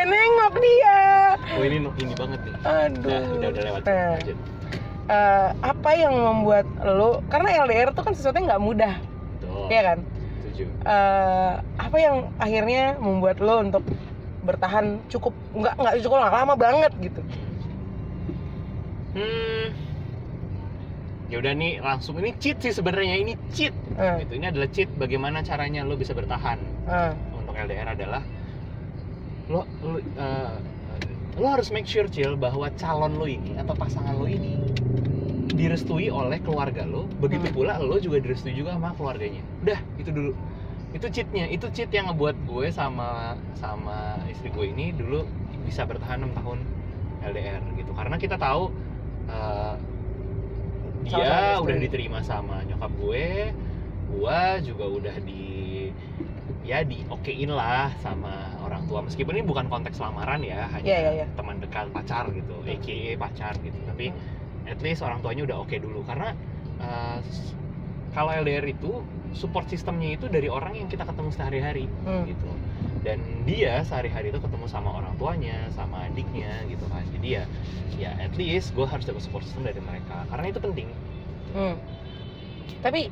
Hey, 0.00 0.08
nengok 0.08 0.54
dia. 0.64 0.96
Oh 1.36 1.60
ini 1.60 1.76
ini 1.76 2.14
banget 2.16 2.40
nih. 2.40 2.54
Aduh. 2.64 3.04
Udah, 3.04 3.20
udah, 3.36 3.48
udah 3.52 3.62
lewat. 3.68 3.80
Nah, 3.84 4.08
Lanjut. 4.16 4.36
eh, 5.12 5.48
apa 5.60 5.90
yang 5.92 6.14
membuat 6.16 6.66
lo 6.80 7.20
karena 7.28 7.68
LDR 7.68 7.92
tuh 7.92 8.08
kan 8.08 8.16
sesuatu 8.16 8.40
yang 8.40 8.48
nggak 8.48 8.64
mudah, 8.64 8.94
Tuh, 9.44 9.68
ya 9.68 9.92
kan? 9.92 9.98
setuju. 10.40 10.64
Eh, 10.88 11.52
apa 11.60 11.96
yang 12.00 12.32
akhirnya 12.40 12.96
membuat 12.96 13.44
lo 13.44 13.60
untuk 13.60 13.84
bertahan 14.40 15.04
cukup 15.12 15.36
nggak 15.52 15.76
nggak 15.76 15.94
cukup 16.00 16.16
nggak 16.16 16.32
lama 16.32 16.54
banget 16.56 16.92
gitu? 17.04 17.20
Hmm. 19.20 19.66
Ya 21.28 21.44
udah 21.44 21.52
nih 21.52 21.84
langsung 21.84 22.16
ini 22.24 22.32
cheat 22.40 22.56
sih 22.64 22.72
sebenarnya 22.72 23.20
ini 23.20 23.36
cheat. 23.52 23.76
Eh, 24.00 24.24
Itu 24.24 24.32
ini 24.32 24.48
adalah 24.48 24.72
cheat 24.72 24.88
bagaimana 24.96 25.44
caranya 25.44 25.84
lo 25.84 25.92
bisa 25.92 26.16
bertahan 26.16 26.56
eh, 26.88 27.12
untuk 27.36 27.52
LDR 27.52 27.92
adalah 27.92 28.24
lo 29.50 29.66
lo, 29.82 29.98
eh, 29.98 30.50
lo 31.36 31.46
harus 31.50 31.68
make 31.74 31.86
sure 31.90 32.06
Cil 32.06 32.38
bahwa 32.38 32.70
calon 32.78 33.18
lo 33.18 33.26
ini 33.26 33.58
atau 33.58 33.74
pasangan 33.74 34.14
lo 34.14 34.26
ini 34.30 34.56
direstui 35.50 36.08
oleh 36.08 36.38
keluarga 36.40 36.86
lo. 36.86 37.04
Begitu 37.20 37.50
Hmm. 37.50 37.56
pula 37.56 37.74
lo 37.82 37.98
juga 37.98 38.22
direstui 38.22 38.54
juga 38.54 38.78
sama 38.78 38.94
keluarganya. 38.94 39.42
Udah, 39.60 39.80
itu 39.98 40.10
dulu. 40.14 40.32
Itu 40.94 41.06
cheatnya, 41.10 41.46
itu 41.50 41.66
cheat 41.70 41.90
yang 41.90 42.10
ngebuat 42.10 42.36
gue 42.46 42.66
sama 42.70 43.34
sama 43.58 44.18
istri 44.26 44.50
gue 44.50 44.66
ini 44.70 44.90
dulu 44.94 45.26
bisa 45.66 45.84
bertahan 45.86 46.22
6 46.24 46.32
tahun 46.34 46.58
LDR 47.26 47.62
gitu. 47.76 47.92
Karena 47.94 48.16
kita 48.16 48.38
tahu 48.38 48.70
Sama-sama 51.06 51.10
dia 51.10 51.26
direstui. 51.26 51.64
udah 51.66 51.76
diterima 51.78 52.18
sama 52.22 52.56
nyokap 52.66 52.92
gue, 52.98 53.26
gue 54.10 54.40
juga 54.66 54.84
udah 54.86 55.16
di 55.22 55.44
ya 56.62 56.82
di 56.84 57.02
okein 57.08 57.50
lah 57.50 57.90
sama 57.98 58.54
orang 58.70 58.86
tua. 58.86 59.00
Meskipun 59.02 59.34
ini 59.34 59.44
bukan 59.44 59.66
konteks 59.66 59.98
lamaran 59.98 60.40
ya 60.46 60.70
hanya 60.70 60.86
Iya, 60.86 60.98
iya, 61.02 61.12
iya. 61.22 61.26
teman 61.34 61.58
dekat 61.58 61.90
pacar 61.90 62.30
gitu 62.30 62.54
aka 62.62 62.98
pacar 63.18 63.54
gitu. 63.60 63.78
Tapi 63.84 64.14
at 64.70 64.78
least 64.80 65.02
orang 65.02 65.18
tuanya 65.20 65.42
udah 65.50 65.56
oke 65.66 65.76
dulu. 65.76 66.06
Karena 66.06 66.32
uh, 66.78 67.18
kalau 68.14 68.30
LDR 68.30 68.66
itu 68.70 69.02
support 69.34 69.70
sistemnya 69.70 70.18
itu 70.18 70.26
dari 70.26 70.50
orang 70.50 70.74
yang 70.74 70.88
kita 70.90 71.06
ketemu 71.06 71.30
sehari-hari 71.34 71.86
hmm. 71.86 72.24
gitu. 72.30 72.50
Dan 73.00 73.18
dia 73.48 73.80
sehari-hari 73.82 74.30
itu 74.30 74.38
ketemu 74.38 74.66
sama 74.70 74.92
orang 74.92 75.14
tuanya 75.18 75.66
sama 75.74 76.06
adiknya 76.06 76.62
gitu 76.70 76.86
kan. 76.90 77.02
Jadi 77.18 77.28
ya 77.42 77.44
ya 77.98 78.10
at 78.16 78.32
least 78.38 78.72
gue 78.72 78.86
harus 78.86 79.04
dapat 79.04 79.22
support 79.22 79.42
system 79.42 79.66
dari 79.66 79.82
mereka. 79.82 80.26
Karena 80.30 80.46
itu 80.50 80.60
penting. 80.62 80.88
Hmm. 81.54 81.74
Tapi 82.80 83.10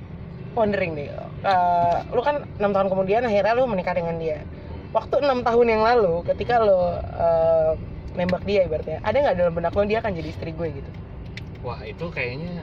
wondering 0.57 0.97
deh, 0.99 1.09
eh, 1.45 1.97
lu 2.11 2.23
kan 2.25 2.43
enam 2.59 2.73
tahun 2.75 2.89
kemudian 2.91 3.23
akhirnya 3.23 3.55
lu 3.55 3.69
menikah 3.71 3.95
dengan 3.95 4.19
dia. 4.19 4.43
Waktu 4.89 5.15
enam 5.21 5.45
tahun 5.45 5.67
yang 5.69 5.83
lalu, 5.85 6.25
ketika 6.25 6.65
lo 6.65 6.97
eh, 6.97 7.73
nembak 8.17 8.43
dia 8.49 8.65
ibaratnya, 8.65 8.99
ada 9.05 9.17
nggak 9.21 9.37
dalam 9.37 9.53
benak 9.53 9.73
lo 9.77 9.85
dia 9.85 10.01
akan 10.01 10.13
jadi 10.17 10.29
istri 10.33 10.51
gue 10.53 10.69
gitu? 10.73 10.91
wah 11.59 11.83
itu 11.83 12.07
kayaknya 12.15 12.63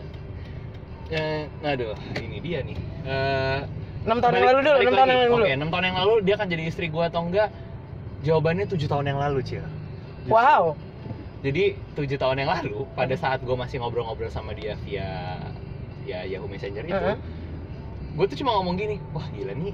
eh, 1.12 1.52
aduh 1.68 2.00
ini 2.16 2.40
dia 2.40 2.64
nih 2.64 2.80
Eh, 3.06 3.60
Enam 4.08 4.24
tahun 4.24 4.34
yang 4.40 4.48
lalu 4.50 4.60
dulu, 4.66 4.78
enam 4.82 4.94
tahun 4.96 5.10
yang 5.10 5.22
lalu. 5.28 5.34
Oke, 5.36 5.52
enam 5.54 5.70
tahun 5.70 5.84
yang 5.86 5.98
lalu 5.98 6.14
dia 6.24 6.34
akan 6.38 6.48
jadi 6.50 6.64
istri 6.66 6.88
gua 6.90 7.10
atau 7.10 7.22
enggak? 7.26 7.50
Jawabannya 8.22 8.66
tujuh 8.70 8.86
tahun 8.86 9.06
yang 9.14 9.20
lalu, 9.22 9.42
Cil. 9.46 9.66
Wow. 10.30 10.74
Jadi 11.42 11.78
tujuh 11.94 12.18
tahun 12.18 12.46
yang 12.46 12.50
lalu, 12.50 12.86
pada 12.98 13.14
saat 13.14 13.42
gua 13.46 13.58
masih 13.60 13.82
ngobrol-ngobrol 13.82 14.30
sama 14.30 14.54
dia 14.58 14.78
via 14.86 15.38
via 16.02 16.22
Yahoo 16.26 16.46
Messenger 16.50 16.86
itu, 16.86 16.94
Heeh. 16.94 17.18
gue 18.16 18.26
tuh 18.30 18.38
cuma 18.40 18.56
ngomong 18.56 18.78
gini 18.78 18.96
wah 19.12 19.26
gila 19.34 19.52
nih 19.58 19.74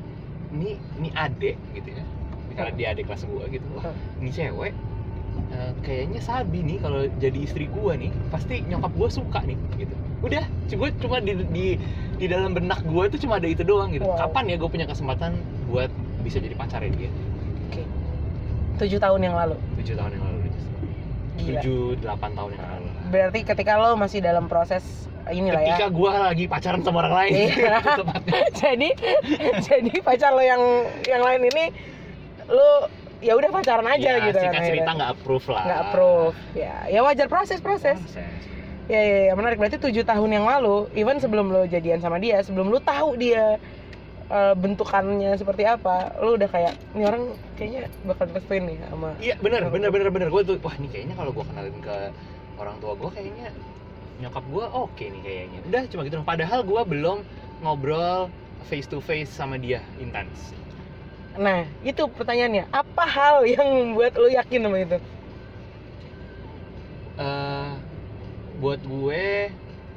ini 0.56 0.80
ini 0.98 1.10
adek 1.14 1.60
gitu 1.76 1.92
ya 1.92 2.04
karena 2.54 2.72
dia 2.72 2.88
adik 2.92 3.06
kelas 3.06 3.24
gue 3.24 3.46
gitu 3.52 3.68
wah 3.72 3.84
Hmm. 3.84 4.20
ini 4.20 4.30
cewek 4.30 4.74
eh, 5.50 5.72
kayaknya 5.82 6.20
sabi 6.20 6.60
nih 6.62 6.78
kalau 6.78 7.02
jadi 7.16 7.40
istri 7.40 7.66
gue 7.66 7.94
nih 7.98 8.12
pasti 8.28 8.62
nyokap 8.64 8.92
gue 8.92 9.10
suka 9.10 9.40
nih 9.42 9.58
gitu 9.78 9.94
udah 10.22 10.44
gue 10.68 10.90
cuma 10.98 11.18
di, 11.20 11.34
di 11.48 11.68
di 12.16 12.26
dalam 12.26 12.52
benak 12.52 12.84
gue 12.84 13.04
tuh 13.10 13.20
cuma 13.20 13.36
ada 13.36 13.48
itu 13.48 13.62
doang 13.62 13.90
gitu 13.90 14.04
Wow. 14.04 14.22
kapan 14.22 14.44
ya 14.48 14.56
gue 14.56 14.70
punya 14.70 14.86
kesempatan 14.86 15.36
buat 15.66 15.90
bisa 16.22 16.38
jadi 16.38 16.54
pacarnya 16.54 16.92
dia 16.92 17.12
Oke. 17.68 17.84
Tujuh 18.78 18.98
tahun 18.98 19.22
yang 19.22 19.36
lalu. 19.36 19.56
tujuh 19.78 19.96
tahun 19.96 20.12
yang 20.12 20.24
lalu 20.24 20.38
tujuh 21.42 21.98
delapan 21.98 22.30
tahun 22.32 22.52
yang 22.54 22.66
lalu 22.68 22.88
Berarti 23.10 23.40
ketika 23.44 23.76
lo 23.76 23.98
masih 23.98 24.20
dalam 24.20 24.46
proses 24.46 24.86
inilah 25.28 25.58
ya. 25.60 25.74
ketika 25.74 25.88
gue 25.90 26.10
lagi 26.12 26.46
pacaran 26.46 26.82
sama 26.82 27.02
orang 27.02 27.16
lain 27.16 27.34
Iya. 27.50 27.78
jadi 28.62 28.90
jadi 29.68 29.94
pacar 30.00 30.32
lo 30.32 30.44
yang 30.44 30.62
yang 31.04 31.20
lain 31.20 31.42
ini 31.46 31.66
lo 32.50 32.90
ya 33.22 33.38
udah 33.38 33.50
pacaran 33.54 33.86
aja 33.86 34.18
ya, 34.18 34.26
gitu 34.34 34.42
kan. 34.42 34.62
cerita 34.66 34.90
nggak 34.98 35.10
approve 35.14 35.48
lah 35.54 35.64
nggak 35.66 35.80
approve. 35.90 36.38
Ya, 36.58 36.76
ya 36.90 37.00
wajar 37.06 37.28
proses 37.30 37.60
proses. 37.62 37.98
Proses. 38.02 38.42
Ya, 38.90 39.02
ya, 39.02 39.18
ya 39.32 39.34
menarik. 39.38 39.62
Berarti 39.62 39.78
tujuh 39.78 40.04
tahun 40.04 40.30
yang 40.36 40.46
lalu, 40.50 40.90
even 40.98 41.22
sebelum 41.22 41.54
lo 41.54 41.64
jadian 41.70 42.02
sama 42.02 42.18
dia, 42.18 42.42
sebelum 42.44 42.74
lo 42.74 42.82
tahu 42.82 43.16
dia 43.16 43.56
eh, 44.28 44.54
bentukannya 44.58 45.38
seperti 45.38 45.64
apa, 45.64 46.18
lo 46.20 46.36
udah 46.36 46.50
kayak 46.50 46.74
ini 46.98 47.04
orang 47.08 47.24
kayaknya 47.56 47.88
bakal 48.04 48.26
restuin 48.34 48.68
nih 48.68 48.78
sama. 48.90 49.16
Iya 49.22 49.36
benar 49.40 49.70
Kenapa 49.70 49.74
benar 49.78 49.88
tuh? 49.88 49.96
benar 49.96 50.10
benar 50.12 50.28
gue 50.34 50.42
tuh 50.44 50.56
wah 50.66 50.76
ini 50.76 50.88
kayaknya 50.92 51.16
kalau 51.16 51.32
gue 51.32 51.46
kenalin 51.46 51.78
ke 51.80 51.98
orang 52.60 52.76
tua 52.84 52.94
gue 52.98 53.10
kayaknya 53.14 53.48
nyokap 54.22 54.46
gue 54.54 54.66
oke 54.70 55.04
nih 55.04 55.22
kayaknya 55.26 55.60
udah 55.66 55.82
cuma 55.90 56.02
gitu 56.06 56.16
dong 56.22 56.28
padahal 56.30 56.62
gue 56.62 56.82
belum 56.86 57.18
ngobrol 57.66 58.30
face 58.70 58.86
to 58.86 59.02
face 59.02 59.34
sama 59.34 59.58
dia 59.58 59.82
intens 59.98 60.54
Nah, 61.40 61.64
itu 61.84 62.04
pertanyaannya. 62.12 62.68
Apa 62.72 63.04
hal 63.08 63.36
yang 63.48 63.68
membuat 63.72 64.20
lo 64.20 64.28
yakin 64.28 64.68
sama 64.68 64.78
itu? 64.84 64.98
eh 67.22 67.74
buat 68.58 68.82
gue 68.82 69.52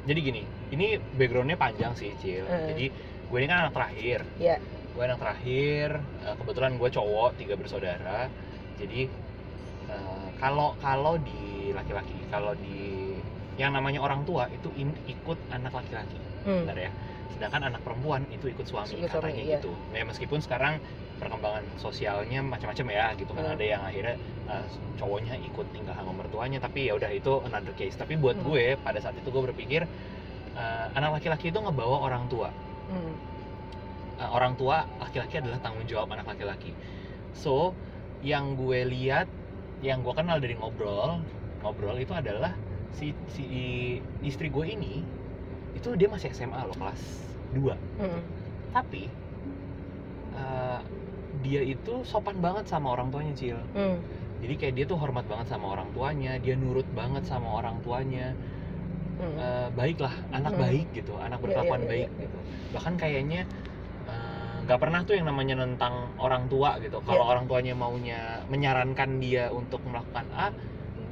jadi 0.05 0.19
gini 0.21 0.43
ini 0.69 1.01
backgroundnya 1.17 1.57
panjang 1.57 1.97
sih 1.97 2.13
cil 2.21 2.45
Eh. 2.45 2.69
jadi 2.69 2.85
gue 3.25 3.37
ini 3.41 3.47
kan 3.49 3.65
anak 3.65 3.73
terakhir 3.73 4.19
Iya. 4.37 4.61
gue 4.93 5.01
anak 5.01 5.19
terakhir 5.23 5.87
eh, 6.21 6.35
kebetulan 6.37 6.77
gue 6.77 6.89
cowok 6.91 7.29
tiga 7.41 7.55
bersaudara 7.57 8.29
jadi 8.77 9.09
kalau 10.37 10.75
kalau 10.77 11.17
di 11.17 11.71
laki-laki 11.73 12.13
kalau 12.29 12.53
di 12.61 13.17
yang 13.57 13.71
namanya 13.73 14.03
orang 14.03 14.21
tua 14.27 14.45
itu 14.51 14.69
in- 14.75 14.99
ikut 15.07 15.39
anak 15.49 15.73
laki-laki 15.73 16.19
Hmm. 16.45 16.67
benar 16.67 16.77
ya 16.77 16.91
sedangkan 17.33 17.67
anak 17.67 17.81
perempuan 17.81 18.23
itu 18.29 18.47
ikut 18.47 18.63
suami 18.63 18.95
Ikut 18.95 19.09
suami, 19.11 19.33
katanya 19.33 19.43
iya. 19.43 19.55
gitu 19.59 19.71
ya 19.91 20.03
meskipun 20.05 20.39
sekarang 20.39 20.77
perkembangan 21.15 21.63
sosialnya 21.79 22.43
macam-macam 22.43 22.85
ya 22.91 23.05
gitu 23.15 23.31
kan 23.31 23.43
Hmm. 23.47 23.55
ada 23.55 23.65
yang 23.65 23.81
akhirnya 23.87 24.15
uh, 24.47 24.65
cowoknya 24.99 25.35
ikut 25.41 25.67
tinggal 25.71 25.95
sama 25.95 26.11
mertuanya 26.11 26.59
tapi 26.59 26.91
ya 26.91 26.93
udah 26.95 27.07
itu 27.09 27.39
another 27.47 27.71
case 27.73 27.95
tapi 27.95 28.19
buat 28.19 28.35
Hmm. 28.35 28.47
gue 28.51 28.65
pada 28.79 28.99
saat 28.99 29.15
itu 29.15 29.27
gue 29.31 29.43
berpikir 29.51 29.87
uh, 30.55 30.85
anak 30.93 31.19
laki-laki 31.19 31.49
itu 31.49 31.59
ngebawa 31.59 32.03
orang 32.03 32.27
tua 32.27 32.51
Hmm. 32.85 33.15
Uh, 34.15 34.29
orang 34.31 34.53
tua 34.55 34.85
laki-laki 35.01 35.39
adalah 35.39 35.59
tanggung 35.59 35.83
jawab 35.87 36.07
anak 36.11 36.27
laki-laki 36.27 36.71
so 37.35 37.75
yang 38.23 38.55
gue 38.55 38.83
lihat 38.85 39.27
yang 39.83 39.99
gue 40.01 40.13
kenal 40.15 40.39
dari 40.39 40.55
ngobrol 40.55 41.19
ngobrol 41.59 41.95
itu 41.99 42.15
adalah 42.15 42.55
si 42.91 43.11
si 43.27 43.43
istri 44.21 44.47
gue 44.47 44.71
ini 44.71 45.03
itu 45.75 45.89
dia 45.93 46.07
masih 46.07 46.31
SMA 46.31 46.57
loh 46.63 46.73
kelas 46.73 47.01
2 47.53 47.75
Hmm. 47.99 48.21
tapi 48.71 49.11
uh, 50.33 50.79
dia 51.39 51.61
itu 51.61 52.01
sopan 52.03 52.39
banget 52.39 52.65
sama 52.65 52.95
orang 52.95 53.11
tuanya 53.11 53.33
cil 53.35 53.59
Hmm. 53.71 53.99
jadi 54.39 54.53
kayak 54.57 54.73
dia 54.73 54.85
tuh 54.85 54.97
hormat 54.97 55.25
banget 55.25 55.47
sama 55.47 55.71
orang 55.71 55.91
tuanya 55.91 56.39
dia 56.39 56.55
nurut 56.55 56.87
banget 56.91 57.23
sama 57.23 57.59
orang 57.59 57.79
tuanya 57.81 58.33
Hmm. 59.15 59.31
Uh, 59.39 59.67
baik 59.71 60.03
lah 60.03 60.11
anak 60.29 60.51
Hmm. 60.51 60.61
baik 60.61 60.87
gitu 60.91 61.15
anak 61.15 61.39
Iya, 61.39 61.43
berkelakuan 61.47 61.79
iya, 61.79 61.87
iya, 61.87 61.91
baik 61.91 62.09
iya. 62.09 62.21
gitu 62.27 62.37
bahkan 62.75 62.93
kayaknya 62.95 63.41
uh, 64.05 64.55
nggak 64.67 64.79
pernah 64.81 64.99
tuh 65.03 65.15
yang 65.15 65.27
namanya 65.27 65.55
nentang 65.55 65.93
orang 66.19 66.51
tua 66.51 66.75
gitu 66.83 66.99
kalau 66.99 67.23
Iya. 67.23 67.31
orang 67.31 67.45
tuanya 67.47 67.73
maunya 67.73 68.19
menyarankan 68.51 69.23
dia 69.23 69.47
untuk 69.51 69.79
melakukan 69.87 70.27
A 70.35 70.51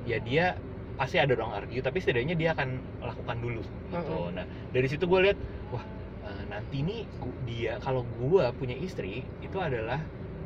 ya 0.04 0.20
dia 0.20 0.60
pasti 0.94 1.18
ada 1.18 1.34
dong 1.34 1.50
argue 1.50 1.80
tapi 1.80 1.98
setidaknya 1.98 2.36
dia 2.36 2.50
akan 2.54 2.70
lakukan 3.02 3.38
dulu 3.38 3.62
gitu 3.90 3.98
Mm-mm. 4.24 4.38
nah 4.38 4.46
dari 4.70 4.86
situ 4.86 5.04
gue 5.04 5.20
lihat 5.26 5.38
wah 5.70 5.82
uh, 6.24 6.44
nanti 6.48 6.82
nih 6.82 7.02
gu- 7.18 7.40
dia 7.44 7.74
kalau 7.80 8.06
gue 8.22 8.44
punya 8.54 8.78
istri 8.78 9.26
itu 9.40 9.58
adalah 9.58 9.98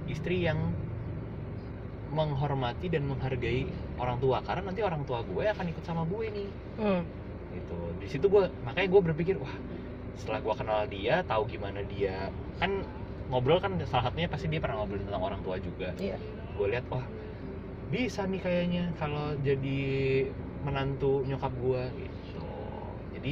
istri 0.07 0.41
yang 0.41 0.57
menghormati 2.07 2.87
dan 2.87 3.03
menghargai 3.03 3.67
orang 3.99 4.17
tua 4.17 4.39
karena 4.39 4.71
nanti 4.71 4.79
orang 4.79 5.03
tua 5.03 5.19
gue 5.21 5.43
akan 5.43 5.65
ikut 5.67 5.83
sama 5.83 6.07
gue 6.07 6.25
nih 6.31 6.49
Hmm. 6.77 7.01
gitu 7.51 7.77
di 7.97 8.07
situ 8.07 8.25
gue 8.25 8.47
makanya 8.61 8.87
gue 8.87 9.01
berpikir 9.03 9.35
wah 9.35 9.51
setelah 10.15 10.39
gue 10.39 10.53
kenal 10.55 10.81
dia 10.87 11.19
tahu 11.21 11.43
gimana 11.45 11.83
dia 11.85 12.31
kan 12.57 12.85
ngobrol 13.27 13.59
kan 13.59 13.75
salah 13.83 14.07
satunya 14.07 14.25
pasti 14.25 14.47
dia 14.47 14.57
pernah 14.57 14.79
ngobrol 14.79 15.03
tentang 15.03 15.19
orang 15.21 15.41
tua 15.43 15.59
juga 15.59 15.91
Iya. 15.99 16.15
gue 16.55 16.67
lihat 16.69 16.85
wah 16.87 17.03
bisa 17.87 18.27
nih 18.27 18.41
kayaknya 18.41 18.83
kalau 18.95 19.31
jadi 19.39 19.79
menantu 20.61 21.23
nyokap 21.23 21.53
gue 21.55 21.83
gitu 21.97 22.43
jadi 23.15 23.31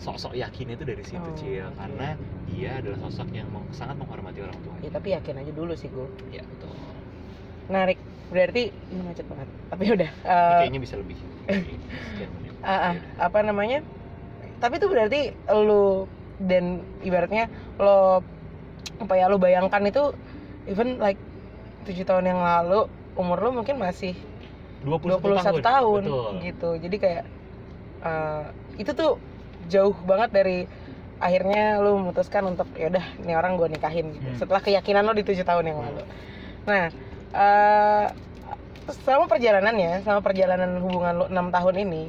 sok-sok 0.00 0.32
yakin 0.32 0.72
itu 0.72 0.84
dari 0.88 1.04
situ 1.04 1.20
Oh, 1.20 1.36
cil 1.36 1.68
oke. 1.68 1.76
karena 1.76 2.08
dia 2.48 2.80
adalah 2.80 2.98
sosok 3.04 3.28
yang 3.30 3.44
meng- 3.52 3.68
sangat 3.70 4.00
menghormati 4.00 4.40
orang 4.40 4.56
tua 4.64 4.74
Ya 4.80 4.88
tapi 4.88 5.12
yakin 5.12 5.34
aja 5.36 5.52
dulu 5.52 5.76
sih 5.76 5.92
gue. 5.92 6.08
ya 6.32 6.40
betul 6.40 6.72
Menarik. 7.68 7.98
Berarti 8.30 8.70
ini 8.70 9.02
macet 9.02 9.26
banget. 9.26 9.46
Tapi 9.68 9.82
udah. 9.90 10.10
Eh, 10.10 10.58
kayaknya 10.58 10.80
bisa 10.82 10.94
lebih 10.98 11.18
sekian 12.10 12.30
menit 12.40 12.50
ah, 12.62 12.94
Yaudah. 12.94 13.02
apa 13.20 13.38
namanya? 13.44 13.78
Tapi 14.58 14.74
itu 14.78 14.86
berarti 14.86 15.20
lu 15.52 16.06
dan 16.40 16.64
ibaratnya 17.02 17.46
lo 17.76 18.24
apa 18.98 19.14
ya 19.14 19.28
lo 19.28 19.36
bayangkan 19.36 19.84
itu 19.84 20.16
even 20.66 20.96
like 20.96 21.20
tujuh 21.84 22.02
tahun 22.02 22.26
yang 22.26 22.40
lalu 22.40 22.88
umur 23.18 23.38
lo 23.42 23.50
mungkin 23.62 23.76
masih 23.78 24.14
21, 24.84 25.20
21 25.20 25.60
tahun, 25.60 26.02
betul 26.08 26.32
gitu. 26.40 26.70
Jadi 26.80 26.96
kayak 26.96 27.24
eh, 28.04 28.44
itu 28.80 28.90
tuh 28.96 29.20
jauh 29.68 29.94
banget 30.08 30.30
dari 30.32 30.58
akhirnya 31.20 31.78
lu 31.84 32.00
memutuskan 32.00 32.48
untuk 32.48 32.66
ya 32.74 32.88
udah 32.88 33.06
ini 33.20 33.32
orang 33.36 33.60
gue 33.60 33.68
nikahin 33.68 34.16
gitu. 34.16 34.28
Hmm. 34.32 34.38
Setelah 34.40 34.60
keyakinan 34.64 35.04
lo 35.04 35.12
di 35.12 35.24
tujuh 35.24 35.44
tahun 35.44 35.68
yang 35.68 35.78
lalu. 35.84 36.02
Nah, 36.64 36.84
eh 37.36 38.06
selama 39.04 39.30
perjalanannya, 39.30 40.02
selama 40.02 40.20
perjalanan 40.24 40.80
hubungan 40.82 41.14
lo 41.14 41.26
6 41.28 41.56
tahun 41.56 41.74
ini, 41.86 42.02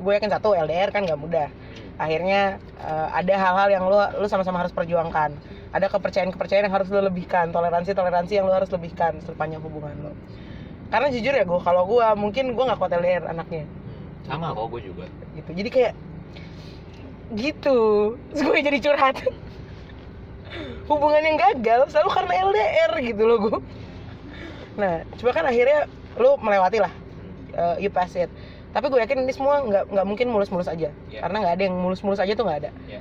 gue 0.00 0.12
yakin 0.16 0.32
satu 0.32 0.56
LDR 0.56 0.90
kan 0.90 1.04
gak 1.04 1.20
mudah. 1.20 1.48
Hmm. 1.52 2.02
Akhirnya 2.02 2.56
eh, 2.80 3.08
ada 3.12 3.34
hal-hal 3.36 3.68
yang 3.68 3.84
lo 3.84 4.00
lu 4.16 4.26
sama-sama 4.32 4.64
harus 4.64 4.72
perjuangkan. 4.72 5.36
Ada 5.74 5.90
kepercayaan-kepercayaan 5.90 6.70
yang 6.70 6.74
harus 6.74 6.86
lo 6.86 7.02
lebihkan, 7.02 7.50
toleransi-toleransi 7.50 8.38
yang 8.38 8.46
lo 8.46 8.54
harus 8.54 8.70
lebihkan 8.70 9.18
sepanjang 9.20 9.58
hubungan 9.58 9.90
lo. 10.00 10.12
Karena 10.86 11.10
jujur 11.10 11.34
ya 11.34 11.42
gue, 11.42 11.60
kalau 11.60 11.82
gue 11.84 12.06
mungkin 12.14 12.54
gue 12.54 12.64
nggak 12.64 12.78
kuat 12.78 12.94
LDR 12.94 13.26
anaknya, 13.26 13.66
Hmm. 13.66 14.22
sama 14.22 14.54
kok 14.54 14.70
gue 14.70 14.80
juga 14.86 15.04
gitu. 15.34 15.50
Jadi 15.50 15.68
kayak 15.68 15.92
gitu, 17.34 17.78
Terus 18.30 18.40
gue 18.40 18.58
jadi 18.62 18.78
curhat. 18.78 19.16
Hubungan 20.90 21.22
yang 21.24 21.34
gagal 21.34 21.90
selalu 21.90 22.10
karena 22.14 22.32
LDR 22.46 22.92
gitu 23.02 23.22
loh 23.26 23.38
gue. 23.42 23.58
Nah, 24.78 25.02
coba 25.18 25.30
kan 25.34 25.44
akhirnya 25.50 25.90
lo 26.14 26.38
melewati 26.38 26.78
lah, 26.78 26.92
eh, 27.50 27.82
you 27.82 27.90
pass 27.90 28.14
it. 28.14 28.30
Tapi 28.70 28.86
gue 28.86 29.02
yakin 29.02 29.22
ini 29.22 29.34
semua 29.34 29.62
nggak 29.62 29.90
nggak 29.90 30.06
mungkin 30.06 30.26
mulus-mulus 30.30 30.66
aja, 30.66 30.90
Iya. 31.10 31.20
karena 31.22 31.36
nggak 31.42 31.54
ada 31.58 31.62
yang 31.66 31.76
mulus-mulus 31.78 32.18
aja 32.18 32.34
tuh 32.34 32.46
nggak 32.46 32.58
ada. 32.62 32.70
Iya. 32.86 33.00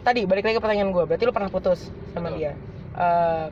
Tadi 0.00 0.20
balik 0.24 0.42
lagi 0.42 0.56
ke 0.56 0.62
pertanyaan 0.62 0.90
gue, 0.90 1.04
berarti 1.04 1.22
lo 1.22 1.30
pernah 1.30 1.48
putus 1.48 1.80
sama 2.10 2.28
Betul. 2.28 2.38
dia. 2.38 2.52
Eh, 2.92 3.46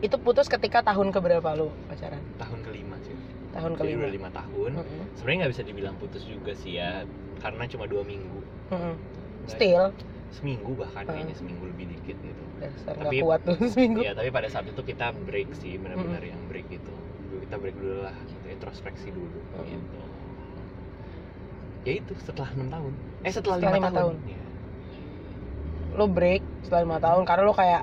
itu 0.00 0.16
putus 0.16 0.46
ketika 0.46 0.82
tahun 0.82 1.10
keberapa 1.10 1.46
lo 1.52 1.70
pacaran? 1.86 2.18
tahun 2.34 2.58
kelima 2.60 2.98
sih 3.00 3.14
Tahun 3.52 3.70
jadi 3.70 3.78
kelima. 3.78 4.00
udah 4.00 4.12
lima 4.12 4.30
tahun 4.32 4.70
Mm-mm. 4.74 5.02
sebenarnya 5.14 5.38
nggak 5.38 5.52
bisa 5.52 5.62
dibilang 5.62 5.94
putus 5.94 6.22
juga 6.24 6.52
sih 6.56 6.74
ya 6.74 7.06
karena 7.38 7.62
cuma 7.66 7.86
dua 7.86 8.02
minggu 8.02 8.42
Mm-mm. 8.68 8.98
Nggak- 8.98 9.52
Still, 9.52 9.84
seminggu 10.32 10.74
bahkan 10.74 11.04
Mm. 11.04 11.10
kayaknya 11.12 11.36
seminggu 11.36 11.64
lebih 11.68 11.86
dikit 11.88 12.16
gitu 12.18 12.42
dasar 12.58 12.94
Tapi- 12.98 13.22
kuat 13.22 13.40
tuh 13.44 13.54
seminggu. 13.70 14.00
ya 14.00 14.10
tapi 14.12 14.28
pada 14.28 14.48
saat 14.48 14.66
itu 14.66 14.82
kita 14.82 15.06
break 15.22 15.54
sih 15.54 15.78
benar-benar 15.78 16.22
yang 16.24 16.40
break 16.46 16.66
gitu 16.68 16.90
kita 17.40 17.54
break 17.56 17.76
dulu 17.76 18.02
lah 18.02 18.16
gitu, 18.26 18.46
introspeksi 18.48 19.08
dulu 19.08 19.38
Mm. 19.54 19.66
gitu 19.68 19.98
ya 21.84 21.92
itu 21.96 22.12
setelah 22.20 22.50
enam 22.52 22.68
tahun 22.68 22.92
eh 23.20 23.30
setelah, 23.30 23.56
lima 23.60 23.78
tahun, 23.80 23.94
tahun. 23.94 24.16
Iya. 24.24 24.41
Lo 25.96 26.08
break 26.08 26.40
setelah 26.64 26.82
lima 26.84 26.98
tahun 26.98 27.22
karena 27.28 27.42
lo 27.44 27.54
kayak 27.54 27.82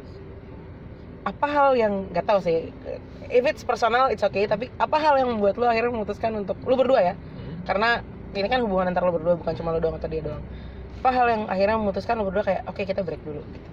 apa 1.27 1.47
hal 1.51 1.69
yang 1.77 2.09
nggak 2.09 2.25
tahu 2.25 2.39
sih. 2.41 2.73
If 3.29 3.45
it's 3.45 3.61
personal, 3.61 4.09
it's 4.09 4.25
okay. 4.25 4.49
Tapi 4.49 4.73
apa 4.81 4.97
hal 4.97 5.21
yang 5.21 5.29
membuat 5.37 5.61
lo 5.61 5.69
akhirnya 5.69 5.93
memutuskan 5.93 6.33
untuk 6.33 6.57
lo 6.65 6.73
berdua 6.73 7.01
ya? 7.01 7.13
Hmm. 7.13 7.61
Karena 7.67 7.89
ini 8.33 8.47
kan 8.49 8.61
hubungan 8.65 8.89
antar 8.89 9.05
lo 9.05 9.13
berdua 9.13 9.37
bukan 9.37 9.53
cuma 9.53 9.73
lo 9.73 9.79
doang 9.81 9.97
atau 9.97 10.09
dia 10.09 10.21
doang. 10.25 10.41
apa 10.99 11.15
hal 11.15 11.31
yang 11.31 11.43
akhirnya 11.47 11.79
memutuskan 11.79 12.19
lo 12.19 12.27
berdua 12.27 12.43
kayak 12.43 12.61
oke 12.67 12.83
kita 12.83 12.99
break 13.07 13.23
dulu 13.23 13.39
gitu. 13.39 13.69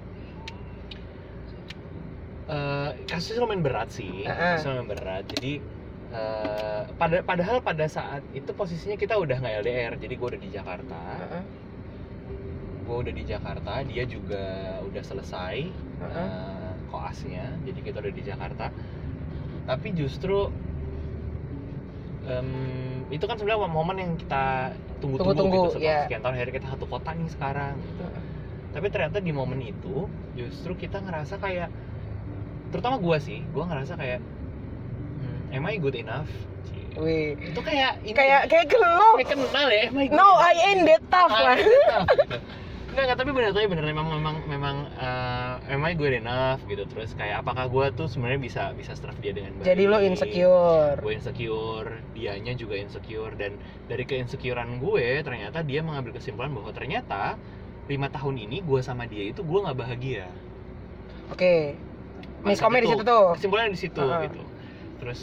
Eh, 2.47 2.91
kasusnya 3.11 3.43
lumayan 3.43 3.67
berat 3.67 3.91
sih 3.91 4.23
Heeh. 4.23 4.55
kasusnya 4.55 4.79
lumayan 4.79 4.91
berat 4.95 5.25
jadi 5.35 5.59
eh, 6.15 6.83
pada 6.95 7.27
padahal 7.27 7.59
pada 7.59 7.91
saat 7.91 8.23
itu 8.31 8.47
posisinya 8.55 8.95
kita 8.95 9.19
udah 9.19 9.43
nggak 9.43 9.67
LDR 9.67 9.93
jadi 9.99 10.15
gue 10.15 10.29
udah 10.31 10.39
di 10.39 10.51
Jakarta 10.55 11.01
Heeh, 11.27 11.43
gue 12.87 12.97
udah 12.97 13.13
di 13.13 13.25
Jakarta 13.27 13.73
dia 13.83 14.05
juga 14.07 14.45
udah 14.81 15.03
selesai 15.03 15.57
heeh. 15.67 16.15
eh, 16.15 16.73
koasnya 16.87 17.45
jadi 17.67 17.81
kita 17.83 17.97
udah 17.99 18.15
di 18.15 18.23
Jakarta 18.23 18.67
tapi 19.67 19.91
justru 19.93 20.47
em, 22.25 22.49
itu 23.11 23.25
kan 23.25 23.35
sebenarnya 23.35 23.67
momen 23.67 23.97
yang 23.99 24.13
kita 24.15 24.75
tunggu-tunggu 24.99 25.35
Tunggu-tunggu, 25.35 25.57
gitu 25.57 25.69
setelah 25.75 25.91
iya. 25.93 26.01
sekian 26.07 26.23
tahun 26.23 26.35
akhirnya 26.35 26.55
kita 26.55 26.69
satu 26.73 26.85
kota 26.87 27.11
nih 27.13 27.29
sekarang 27.29 27.75
gitu. 27.83 28.05
tapi 28.71 28.87
ternyata 28.89 29.19
di 29.19 29.33
momen 29.33 29.61
itu 29.61 30.07
justru 30.35 30.73
kita 30.75 31.03
ngerasa 31.03 31.39
kayak 31.39 31.69
terutama 32.71 32.99
gue 32.99 33.19
sih 33.19 33.43
gue 33.43 33.65
ngerasa 33.65 33.95
kayak 33.95 34.21
hmm, 34.21 35.55
am 35.55 35.65
I 35.65 35.79
good 35.79 35.95
enough. 35.95 36.27
Wih. 36.97 37.37
itu 37.37 37.61
kayak 37.61 38.01
ini 38.03 38.17
kayak 38.17 38.49
kayak 38.49 38.73
kenal 38.73 39.21
kayak 39.21 39.29
kenal 39.37 39.67
ya 39.69 39.85
no 40.11 40.29
I 40.41 40.55
ain't 40.73 40.89
that 40.89 41.05
tough 41.13 41.29
Ah, 41.29 41.53
lah 41.53 41.57
Enggak, 42.97 43.13
enggak, 43.13 43.21
tapi 43.21 43.31
bener, 43.37 43.51
tapi 43.53 43.67
bener. 43.69 43.85
Memang 43.93 44.09
memang 44.09 44.37
memang 44.49 44.77
uh, 44.97 45.61
am 45.69 45.85
I 45.85 45.93
good 45.93 46.17
enough 46.17 46.65
gitu. 46.65 46.81
Terus 46.89 47.13
kayak 47.13 47.45
apakah 47.45 47.69
gue 47.69 47.93
tuh 47.93 48.09
sebenarnya 48.09 48.41
bisa 48.41 48.63
bisa 48.73 48.97
serve 48.97 49.21
dia 49.21 49.37
dengan 49.37 49.53
baik 49.61 49.69
jadi 49.69 49.85
lo 49.85 50.01
insecure. 50.01 50.97
Gue 51.05 51.13
insecure 51.13 52.01
dianya 52.17 52.57
juga 52.57 52.81
insecure. 52.81 53.37
Dan 53.37 53.61
dari 53.85 54.09
keinsecurean 54.09 54.81
gue 54.81 55.21
ternyata 55.21 55.61
dia 55.61 55.85
mengambil 55.85 56.17
kesimpulan 56.17 56.57
bahwa 56.57 56.73
ternyata 56.73 57.37
lima 57.85 58.09
tahun 58.09 58.41
ini 58.49 58.65
gue 58.65 58.81
sama 58.81 59.05
dia 59.05 59.29
itu 59.29 59.45
gue 59.45 59.59
nggak 59.61 59.77
bahagia. 59.77 60.33
Oke. 61.29 61.77
Pada 62.41 62.49
miskomnya 62.49 62.81
di 62.81 62.89
itu, 62.89 62.93
situ 62.97 63.05
tuh. 63.05 63.27
Kesimpulannya 63.37 63.71
di 63.77 63.81
situ 63.85 64.01
Heeh. 64.09 64.21
gitu. 64.25 64.41
Terus 65.05 65.21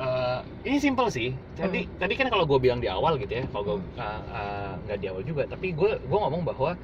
eh, 0.00 0.40
ini 0.64 0.80
simple 0.80 1.12
sih. 1.12 1.36
Tadi 1.52 1.84
Hmm. 1.84 2.00
tadi 2.00 2.16
kan 2.16 2.32
kalau 2.32 2.48
gue 2.48 2.56
bilang 2.56 2.80
di 2.80 2.88
awal 2.88 3.20
gitu 3.20 3.28
ya 3.28 3.44
kalau 3.52 3.76
gue 3.76 3.76
Hmm. 3.76 4.08
eh, 4.08 4.20
eh, 4.24 4.72
nggak 4.88 4.98
di 5.04 5.06
awal 5.12 5.20
juga 5.20 5.44
tapi 5.44 5.76
gue 5.76 6.00
gue 6.00 6.18
ngomong 6.24 6.48
bahwa 6.48 6.80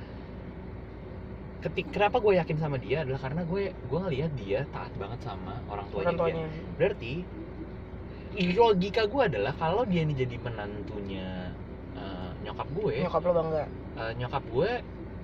ketik 1.67 1.91
kenapa 1.91 2.23
gue 2.23 2.39
yakin 2.39 2.57
sama 2.57 2.79
dia 2.79 3.03
adalah 3.03 3.19
karena 3.19 3.43
gue 3.43 3.63
gue 3.75 3.99
ngelihat 3.99 4.31
dia 4.39 4.63
taat 4.71 4.95
banget 4.95 5.19
sama 5.21 5.59
orang 5.67 5.87
tuanya, 5.91 6.07
orang 6.07 6.15
dia 6.15 6.23
tuanya 6.23 6.45
berarti 6.79 7.13
i- 8.39 8.55
logika 8.55 9.03
gue 9.05 9.23
adalah 9.27 9.53
kalau 9.53 9.83
dia 9.83 10.07
ini 10.07 10.15
jadi 10.15 10.39
menantunya 10.39 11.51
eh, 11.99 12.31
nyokap 12.47 12.69
gue 12.71 12.95
nyokap 13.03 13.23
lo 13.27 13.33
bangga 13.35 13.65
eh, 13.99 14.13
nyokap 14.15 14.43
gue 14.47 14.71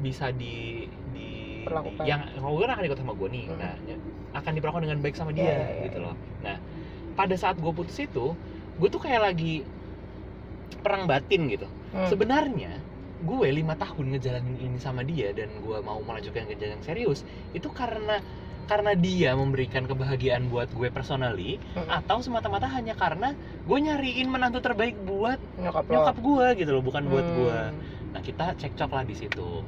bisa 0.03 0.35
di 0.35 0.91
di, 1.15 1.31
Perlakukan. 1.63 2.03
di- 2.03 2.11
yang 2.11 2.21
kalau 2.35 2.59
gue 2.59 2.65
kan 2.67 2.73
akan 2.75 2.85
ikut 2.91 2.99
sama 2.99 3.13
gue 3.15 3.29
nih 3.31 3.45
Hmm. 3.47 3.59
nah 3.63 3.75
akan 4.33 4.51
diperlakukan 4.57 4.83
dengan 4.83 4.99
baik 4.99 5.15
sama 5.15 5.31
dia 5.31 5.45
Iya, 5.47 5.55
iya, 5.55 5.83
gitu 5.87 5.99
iya. 6.01 6.07
loh 6.11 6.15
nah 6.43 6.57
pada 7.15 7.37
saat 7.39 7.55
gue 7.55 7.71
putus 7.71 7.95
itu 8.01 8.35
gue 8.81 8.89
tuh 8.91 8.99
kayak 8.99 9.31
lagi 9.31 9.63
perang 10.83 11.07
batin 11.07 11.47
gitu 11.47 11.69
Hmm. 11.93 12.09
sebenarnya 12.09 12.73
gue 13.23 13.49
lima 13.55 13.75
tahun 13.79 14.19
ngejalanin 14.19 14.57
ini 14.59 14.79
sama 14.83 15.07
dia 15.07 15.31
dan 15.31 15.49
gue 15.63 15.79
mau 15.83 15.99
melanjutkan 16.03 16.45
ke 16.51 16.55
jenjang 16.59 16.83
serius 16.83 17.23
itu 17.55 17.69
karena 17.71 18.19
karena 18.71 18.95
dia 18.95 19.35
memberikan 19.35 19.85
kebahagiaan 19.91 20.47
buat 20.47 20.71
gue 20.71 20.89
personally 20.91 21.59
Hmm. 21.75 21.87
atau 21.91 22.19
semata-mata 22.23 22.67
hanya 22.71 22.95
karena 22.95 23.35
gue 23.67 23.79
nyariin 23.79 24.27
menantu 24.31 24.59
terbaik 24.63 24.95
buat 25.03 25.39
nyokap 25.59 25.85
nyokap 25.91 26.17
gue 26.19 26.47
gitu 26.63 26.71
loh 26.75 26.83
bukan 26.83 27.05
buat 27.11 27.27
Hmm. 27.27 27.37
gue 27.39 27.59
nah 28.13 28.21
kita 28.21 28.53
cekcok 28.61 28.91
lah 28.93 29.05
di 29.09 29.17
situ. 29.17 29.65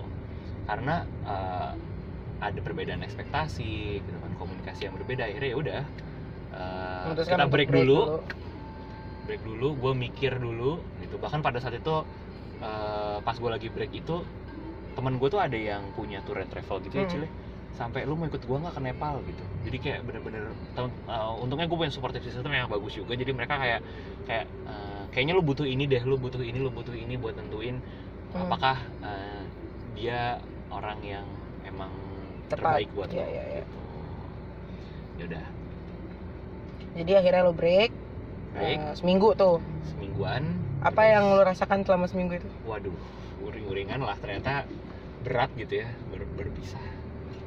Karena 0.68 1.04
eh, 1.24 1.70
ada 2.44 2.60
perbedaan 2.60 3.00
ekspektasi 3.00 4.04
gitu 4.04 4.18
kan 4.20 4.32
komunikasi 4.36 4.88
yang 4.88 4.94
berbeda. 5.00 5.24
Akhirnya 5.28 5.50
ya 5.52 5.58
udah 5.58 5.82
Memutuskan 7.08 7.36
kita 7.40 7.44
untuk 7.44 7.52
break, 7.56 7.68
dulu. 7.72 8.00
Break 9.24 9.42
dulu 9.42 9.68
gue 9.80 9.92
mikir 9.96 10.32
dulu 10.36 10.72
gitu. 11.00 11.16
Bahkan 11.16 11.40
pada 11.40 11.58
saat 11.60 11.76
itu 11.76 12.04
eh, 12.62 13.16
pas 13.22 13.36
gue 13.36 13.50
lagi 13.50 13.68
break 13.72 13.92
itu 13.94 14.22
teman 14.94 15.18
gue 15.18 15.26
tuh 15.26 15.42
ada 15.42 15.58
yang 15.58 15.82
punya 15.98 16.22
tour 16.22 16.38
and 16.38 16.50
travel 16.50 16.78
gitu 16.82 16.94
ya 17.02 17.06
Hmm. 17.06 17.12
Cile 17.12 17.28
sampai 17.74 18.06
lu 18.06 18.14
mau 18.14 18.30
ikut 18.30 18.38
gue 18.38 18.56
nggak 18.62 18.74
ke 18.78 18.82
Nepal 18.86 19.18
gitu 19.26 19.42
jadi 19.66 19.76
kayak 19.82 20.00
bener-bener 20.06 20.54
tahun- 20.78 20.94
eh, 21.10 21.32
untungnya 21.42 21.66
gue 21.66 21.74
punya 21.74 21.90
supportive 21.90 22.22
system 22.22 22.54
yang 22.54 22.70
bagus 22.70 22.94
juga 22.94 23.18
jadi 23.18 23.34
mereka 23.34 23.58
kayak 23.58 23.80
kayak 24.30 24.46
eh, 24.46 25.02
kayaknya 25.10 25.34
lu 25.34 25.42
butuh 25.42 25.66
ini 25.66 25.90
deh 25.90 26.02
lu 26.06 26.14
butuh 26.14 26.38
ini 26.38 26.58
lu 26.62 26.70
butuh 26.70 26.94
ini 26.94 27.18
buat 27.18 27.34
nentuin 27.34 27.82
Hmm. 28.34 28.46
apakah 28.46 28.78
eh, 29.02 29.42
dia 29.94 30.38
orang 30.70 30.98
yang 31.02 31.26
emang 31.66 31.90
Tepat. 32.50 32.86
terbaik 32.86 32.88
buat 32.94 33.08
Iya, 33.10 33.22
lo 33.22 33.30
iya, 33.30 33.42
iya. 33.42 33.62
gitu 33.62 33.78
ya 35.14 35.24
udah 35.30 35.44
jadi 36.94 37.12
akhirnya 37.18 37.42
lo 37.42 37.54
break 37.54 37.90
break 38.54 38.78
eh, 38.78 38.92
seminggu 38.94 39.34
tuh 39.34 39.58
semingguan 39.90 40.46
apa 40.84 40.92
terus- 40.92 41.12
yang 41.16 41.24
lo 41.32 41.40
rasakan 41.42 41.80
selama 41.82 42.06
seminggu 42.06 42.36
itu? 42.36 42.48
Waduh 42.68 42.92
uring-uringan 43.44 44.00
lah 44.00 44.16
ternyata 44.20 44.64
berat 45.24 45.48
gitu 45.56 45.80
ya 45.80 45.88
ber- 46.12 46.28
berpisah. 46.36 46.80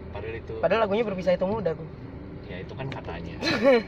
Padahal 0.10 0.36
itu 0.42 0.54
padahal 0.58 0.82
lagunya 0.90 1.06
berpisah 1.06 1.38
itu 1.38 1.46
mudah 1.46 1.78
tuh 1.78 1.88
ya 2.50 2.64
itu 2.66 2.74
kan 2.74 2.88
katanya. 2.90 3.38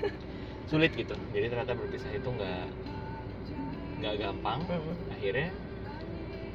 Sulit 0.70 0.94
gitu. 0.94 1.18
Jadi 1.34 1.46
ternyata 1.50 1.74
berpisah 1.74 2.12
itu 2.14 2.30
nggak 2.30 2.66
nggak 4.00 4.14
gampang. 4.22 4.60
Hmm. 4.70 4.96
akhirnya 5.12 5.50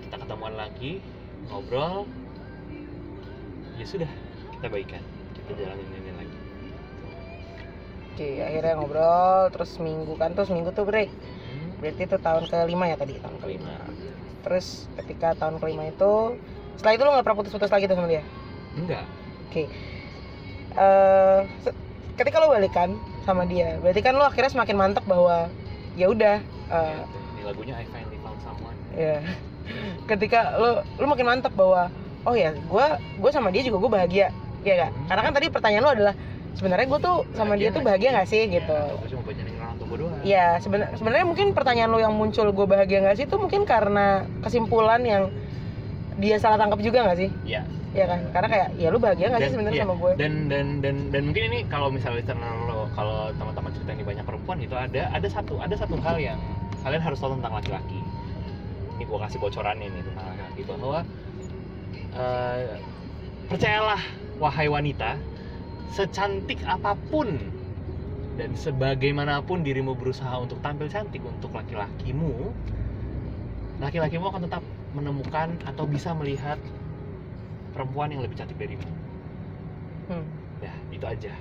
kita 0.07 0.17
ketemuan 0.23 0.55
lagi 0.55 1.03
ngobrol. 1.51 2.07
Ya 3.75 3.85
sudah 3.85 4.11
kita 4.55 4.67
baikan. 4.71 5.03
Kita 5.35 5.51
jalanin 5.59 5.89
ini 5.99 6.13
lagi. 6.15 6.39
Oke 8.15 8.29
akhirnya 8.39 8.79
ngobrol 8.79 9.51
terus 9.51 9.75
seminggu 9.75 10.15
kan 10.15 10.39
tuh 10.39 10.47
seminggu 10.47 10.71
tuh 10.71 10.87
break 10.87 11.11
berarti 11.85 12.03
itu 12.09 12.17
tahun 12.17 12.43
kelima 12.49 12.85
ya 12.89 12.97
tadi 12.97 13.15
tahun 13.21 13.37
kelima 13.45 13.73
terus 14.41 14.89
ketika 14.97 15.37
tahun 15.37 15.61
kelima 15.61 15.85
itu 15.93 16.41
setelah 16.81 16.95
itu 16.97 17.03
lo 17.05 17.11
nggak 17.13 17.25
pernah 17.29 17.39
putus-putus 17.45 17.69
lagi 17.69 17.85
tuh 17.85 17.97
sama 18.01 18.09
dia 18.09 18.25
enggak 18.75 19.05
Oke. 19.45 19.71
Eh, 20.75 21.41
se- 21.63 21.77
ketika 22.19 22.43
lo 22.43 22.51
balikan 22.51 22.99
sama 23.23 23.47
dia, 23.47 23.79
berarti 23.79 24.03
kan 24.03 24.19
lo 24.19 24.27
akhirnya 24.27 24.51
semakin 24.51 24.75
mantep 24.75 25.05
bahwa 25.07 25.47
ya 25.95 26.11
udah 26.11 26.43
eh, 26.75 26.99
tuh, 27.07 27.23
ini 27.39 27.43
lagunya 27.47 27.75
I 27.79 27.87
finally 27.87 28.19
found 28.19 28.43
someone 28.43 28.75
ya. 28.99 29.23
Ketika 30.11 30.59
lo 30.59 30.83
lo 30.83 31.07
makin 31.07 31.23
mantep 31.31 31.55
bahwa 31.55 31.87
oh 32.27 32.35
ya, 32.35 32.51
gua 32.67 32.99
gua 33.23 33.31
sama 33.31 33.55
dia 33.55 33.63
juga 33.63 33.79
gue 33.79 33.91
bahagia. 33.95 34.35
ya 34.67 34.75
gak? 34.81 34.91
Hmm. 34.91 35.07
Karena 35.07 35.23
kan 35.23 35.33
tadi 35.39 35.47
pertanyaan 35.53 35.85
lo 35.87 35.93
adalah 35.95 36.15
sebenarnya 36.59 36.87
gue 36.89 37.01
tuh 37.05 37.17
sama 37.37 37.55
dia 37.55 37.69
tuh 37.71 37.83
bahagia 37.85 38.11
nggak 38.17 38.27
sih 38.27 38.43
gitu. 38.49 38.75
ya, 38.75 38.91
aku 38.91 39.07
gue 40.01 40.13
Ya 40.27 40.59
sebenarnya 40.59 40.97
sebenarnya 40.99 41.27
mungkin 41.27 41.47
pertanyaan 41.55 41.91
lo 41.93 41.99
yang 42.03 42.15
muncul 42.17 42.51
gue 42.51 42.67
bahagia 42.67 42.99
nggak 43.05 43.17
sih 43.21 43.25
itu 43.29 43.37
mungkin 43.39 43.63
karena 43.69 44.27
kesimpulan 44.43 45.01
yang 45.07 45.31
dia 46.19 46.39
salah 46.39 46.59
tangkap 46.59 46.79
juga 46.83 47.07
nggak 47.07 47.19
sih? 47.19 47.31
ya 47.47 47.63
Ya 47.95 48.11
kan? 48.11 48.27
Karena 48.35 48.49
kayak 48.51 48.69
ya 48.75 48.91
lu 48.91 48.99
bahagia 48.99 49.31
nggak 49.31 49.43
sih 49.47 49.53
sebenarnya 49.55 49.79
iya, 49.79 49.87
sama 49.87 49.95
gue? 49.95 50.13
dan 50.19 50.33
dan 50.51 50.67
dan 50.83 50.97
dan 51.15 51.23
mungkin 51.31 51.45
ini 51.55 51.59
kalau 51.71 51.95
misalnya 51.95 52.27
listener 52.27 52.55
lo 52.67 52.91
kalau 52.99 53.31
teman-teman 53.39 53.71
cerita 53.71 53.91
ini 53.95 54.03
banyak 54.03 54.25
perempuan 54.27 54.59
itu 54.59 54.75
ada 54.75 55.03
ada 55.15 55.29
satu 55.31 55.63
ada 55.63 55.75
satu 55.79 55.95
hal 56.03 56.19
yang 56.19 56.39
kalian 56.83 57.03
harus 57.03 57.23
tahu 57.23 57.39
tentang 57.39 57.55
laki-laki 57.55 58.03
ini 58.99 59.03
gua 59.07 59.27
kasih 59.27 59.39
bocorannya 59.39 59.87
nih 59.95 60.03
tentang 60.11 60.27
laki-laki 60.27 60.61
bahwa 60.67 61.01
eh, 62.19 62.63
percayalah 63.47 64.03
wahai 64.43 64.67
wanita 64.67 65.15
secantik 65.95 66.59
apa 66.67 66.99
pun 67.15 67.39
dan 68.35 68.51
sebagaimanapun 68.59 69.63
dirimu 69.63 69.95
berusaha 69.95 70.35
untuk 70.43 70.59
tampil 70.59 70.91
cantik 70.91 71.23
untuk 71.23 71.55
laki-lakimu 71.55 72.51
laki-lakimu 73.79 74.25
akan 74.31 74.43
tetap 74.47 74.63
menemukan 74.95 75.55
atau 75.67 75.85
bisa 75.87 76.15
melihat 76.15 76.59
perempuan 77.75 78.11
yang 78.11 78.23
lebih 78.23 78.39
cantik 78.39 78.59
darimu 78.59 78.87
Hmm. 80.05 80.21
ya 80.61 80.69
itu 80.93 81.01
aja 81.09 81.33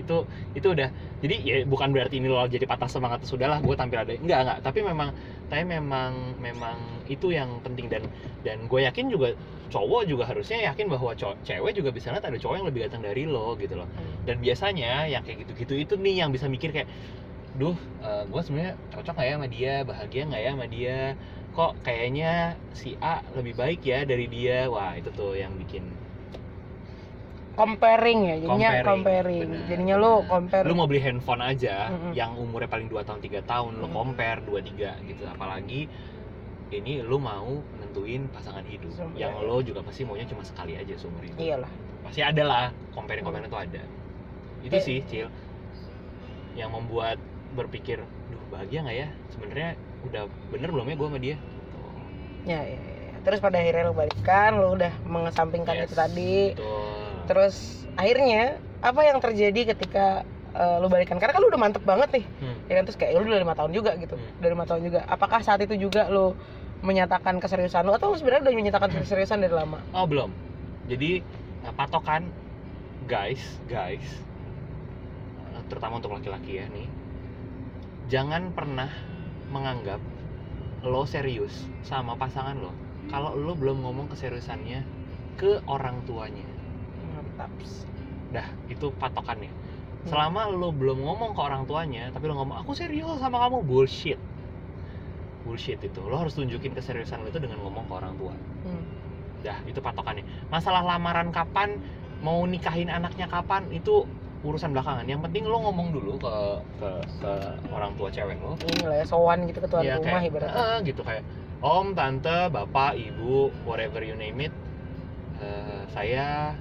itu 0.00 0.24
itu 0.56 0.66
udah. 0.72 0.88
Jadi 1.20 1.36
ya 1.44 1.56
bukan 1.68 1.92
berarti 1.92 2.18
ini 2.18 2.28
lo 2.28 2.44
jadi 2.48 2.64
patah 2.64 2.88
semangat 2.88 3.24
sudahlah 3.28 3.60
gue 3.60 3.74
tampil 3.76 4.02
ada. 4.02 4.12
Enggak 4.16 4.38
enggak. 4.44 4.58
Tapi 4.64 4.78
memang 4.84 5.08
tapi 5.48 5.64
memang 5.68 6.36
memang 6.40 6.78
itu 7.08 7.32
yang 7.32 7.60
penting. 7.60 7.88
Dan 7.92 8.02
dan 8.42 8.66
gue 8.66 8.80
yakin 8.82 9.12
juga 9.12 9.36
cowok 9.72 10.04
juga 10.04 10.28
harusnya 10.28 10.68
yakin 10.68 10.86
bahwa 10.92 11.16
cowok 11.16 11.36
cewek 11.48 11.72
juga 11.72 11.90
bisa 11.96 12.12
lihat 12.12 12.24
ada 12.28 12.36
cowok 12.36 12.54
yang 12.60 12.66
lebih 12.68 12.80
ganteng 12.88 13.04
dari 13.04 13.24
lo 13.24 13.56
gitu 13.56 13.74
loh. 13.76 13.88
Dan 14.24 14.40
biasanya 14.40 15.08
yang 15.08 15.22
kayak 15.24 15.48
gitu-gitu 15.48 15.74
itu 15.76 15.94
nih 15.96 16.24
yang 16.24 16.30
bisa 16.32 16.48
mikir 16.48 16.72
kayak 16.72 16.88
duh 17.52 17.76
gue 18.32 18.40
sebenarnya 18.44 18.80
cocok 18.96 19.14
nggak 19.16 19.28
ya 19.28 19.34
sama 19.36 19.48
dia? 19.48 19.74
Bahagia 19.84 20.22
nggak 20.28 20.42
ya 20.42 20.50
sama 20.56 20.66
dia? 20.68 20.98
Kok 21.52 21.72
kayaknya 21.84 22.56
si 22.72 22.96
A 23.04 23.20
lebih 23.36 23.52
baik 23.52 23.84
ya 23.84 24.08
dari 24.08 24.24
dia? 24.24 24.72
Wah 24.72 24.96
itu 24.96 25.12
tuh 25.12 25.36
yang 25.36 25.52
bikin 25.60 25.84
comparing 27.52 28.20
ya 28.24 28.36
jadinya 28.38 28.68
Comparing, 28.72 28.86
comparing, 28.88 29.40
benar, 29.44 29.68
jadinya 29.68 29.96
benar. 29.98 30.24
compare. 30.24 30.64
Lu 30.64 30.74
mau 30.74 30.86
beli 30.86 31.00
handphone 31.00 31.42
aja 31.42 31.76
Mm-mm. 31.88 32.12
yang 32.12 32.30
umurnya 32.34 32.66
paling 32.66 32.88
2 32.88 33.04
tahun 33.04 33.20
tiga 33.20 33.40
tahun 33.44 33.76
lu 33.76 33.86
Mm. 33.86 33.94
compare 33.94 34.38
2 34.42 34.58
3 34.58 34.96
gitu. 35.04 35.22
Apalagi 35.28 35.84
ini 36.72 37.04
lu 37.04 37.20
mau 37.20 37.60
nentuin 37.76 38.24
pasangan 38.32 38.64
hidup. 38.64 38.92
Yang 39.12 39.32
lo 39.42 39.60
juga 39.60 39.80
pasti 39.84 40.02
maunya 40.02 40.24
cuma 40.24 40.40
sekali 40.40 40.72
aja 40.74 40.96
seumur 40.96 41.20
hidup. 41.20 41.36
Iyalah. 41.38 41.72
Pasti 42.02 42.20
ada 42.20 42.42
lah 42.42 42.64
compare 42.90 43.20
compare 43.20 43.44
itu 43.44 43.58
ada. 43.58 43.82
Itu 44.62 44.76
Eh. 44.76 44.82
sih 44.82 44.98
cil 45.04 45.28
yang 46.52 46.72
membuat 46.72 47.20
berpikir 47.52 48.00
duh 48.32 48.42
bahagia 48.48 48.80
nggak 48.80 48.96
ya? 48.96 49.08
Sebenarnya 49.28 49.70
udah 50.02 50.22
bener 50.48 50.68
belum 50.72 50.88
ya 50.88 50.96
gue 50.96 51.08
sama 51.08 51.20
dia? 51.20 51.36
Ya, 52.42 52.60
ya, 52.64 52.74
ya. 52.74 53.16
terus 53.22 53.38
pada 53.38 53.54
akhirnya 53.54 53.86
lo 53.86 53.94
balikan 53.94 54.58
lo 54.58 54.74
udah 54.74 54.90
mengesampingkan 55.06 55.78
Yes, 55.78 55.86
itu 55.86 55.94
tadi. 55.94 56.34
betul 56.58 57.11
terus 57.32 57.88
akhirnya 57.96 58.60
apa 58.84 59.00
yang 59.08 59.16
terjadi 59.24 59.72
ketika 59.72 60.20
eh, 60.52 60.76
lo 60.76 60.92
balikan? 60.92 61.16
Karena 61.16 61.32
kan 61.32 61.40
lo 61.40 61.48
udah 61.48 61.60
mantep 61.60 61.80
banget 61.80 62.20
nih. 62.20 62.24
Hmm. 62.44 62.56
ya 62.68 62.74
kan? 62.76 62.82
Terus 62.84 62.98
kayak 63.00 63.12
lo 63.16 63.24
udah 63.24 63.40
lima 63.40 63.56
tahun 63.56 63.72
juga 63.72 63.96
gitu. 63.96 64.14
Hmm. 64.20 64.38
udah 64.44 64.50
lima 64.52 64.64
tahun 64.68 64.80
juga. 64.84 65.00
Apakah 65.08 65.40
saat 65.40 65.64
itu 65.64 65.74
juga 65.80 66.12
lo 66.12 66.36
menyatakan 66.84 67.40
keseriusan 67.40 67.88
lo 67.88 67.96
atau 67.96 68.12
lo 68.12 68.20
sebenarnya 68.20 68.52
udah 68.52 68.52
menyatakan 68.52 68.90
keseriusan 68.92 69.40
dari 69.40 69.54
lama? 69.56 69.80
Oh 69.96 70.04
belum. 70.04 70.28
Jadi 70.92 71.24
eh, 71.64 71.72
patokan 71.72 72.28
guys 73.08 73.40
guys 73.64 74.04
eh, 75.56 75.62
terutama 75.72 76.04
untuk 76.04 76.12
laki-laki 76.12 76.60
ya 76.60 76.68
nih. 76.68 76.88
Jangan 78.12 78.52
pernah 78.52 78.92
menganggap 79.48 80.04
lo 80.84 81.08
serius 81.08 81.64
sama 81.80 82.12
pasangan 82.20 82.60
lo. 82.60 82.76
Kalau 83.08 83.32
lo 83.32 83.56
belum 83.56 83.80
ngomong 83.80 84.12
keseriusannya 84.12 84.84
ke 85.40 85.64
orang 85.64 86.04
tuanya 86.04 86.51
mantap 87.48 87.50
dah 88.32 88.46
itu 88.70 88.86
patokannya. 88.96 89.50
Hmm. 89.52 90.08
selama 90.10 90.50
lo 90.50 90.74
belum 90.74 90.98
ngomong 90.98 91.30
ke 91.30 91.40
orang 91.46 91.62
tuanya 91.62 92.10
tapi 92.10 92.26
lo 92.26 92.34
ngomong 92.34 92.58
aku 92.66 92.74
serius 92.74 93.22
sama 93.22 93.38
kamu 93.38 93.62
bullshit. 93.62 94.18
Bullshit 95.46 95.78
itu. 95.78 96.00
Lo 96.02 96.18
harus 96.18 96.34
tunjukin 96.34 96.74
keseriusan 96.74 97.22
lo 97.22 97.30
itu 97.30 97.38
dengan 97.38 97.62
ngomong 97.62 97.86
ke 97.86 97.92
orang 97.94 98.14
tua. 98.18 98.34
Hmm. 98.66 98.82
dah 99.42 99.58
itu 99.66 99.82
patokannya. 99.82 100.22
Masalah 100.54 100.86
lamaran 100.86 101.34
kapan 101.34 101.78
mau 102.22 102.46
nikahin 102.46 102.86
anaknya 102.86 103.26
kapan 103.26 103.66
itu 103.74 104.06
urusan 104.42 104.70
belakangan. 104.74 105.06
Yang 105.06 105.26
penting 105.30 105.44
lo 105.46 105.58
ngomong 105.66 105.90
dulu 105.94 106.18
ke 106.18 106.34
ke, 106.82 106.90
ke 107.22 107.32
orang 107.70 107.94
tua 107.94 108.10
cewek 108.10 108.38
lo 108.42 108.54
ini 108.58 108.82
lah 108.86 108.96
ya 109.02 109.06
sowan 109.06 109.46
gitu 109.50 109.58
ke 109.62 109.68
tuan 109.70 109.82
Iya, 109.86 109.98
rumah 109.98 110.18
kayak, 110.18 110.30
ibaratnya. 110.34 110.62
"Eh," 110.62 110.76
gitu 110.90 111.02
kayak 111.06 111.22
om 111.62 111.94
tante 111.94 112.50
bapak 112.50 112.98
ibu 112.98 113.50
whatever 113.62 114.02
you 114.02 114.18
name 114.18 114.50
it 114.50 114.54
eh, 115.38 115.86
saya 115.90 116.58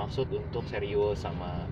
bermaksud 0.00 0.32
untuk 0.32 0.64
serius 0.64 1.20
sama 1.20 1.68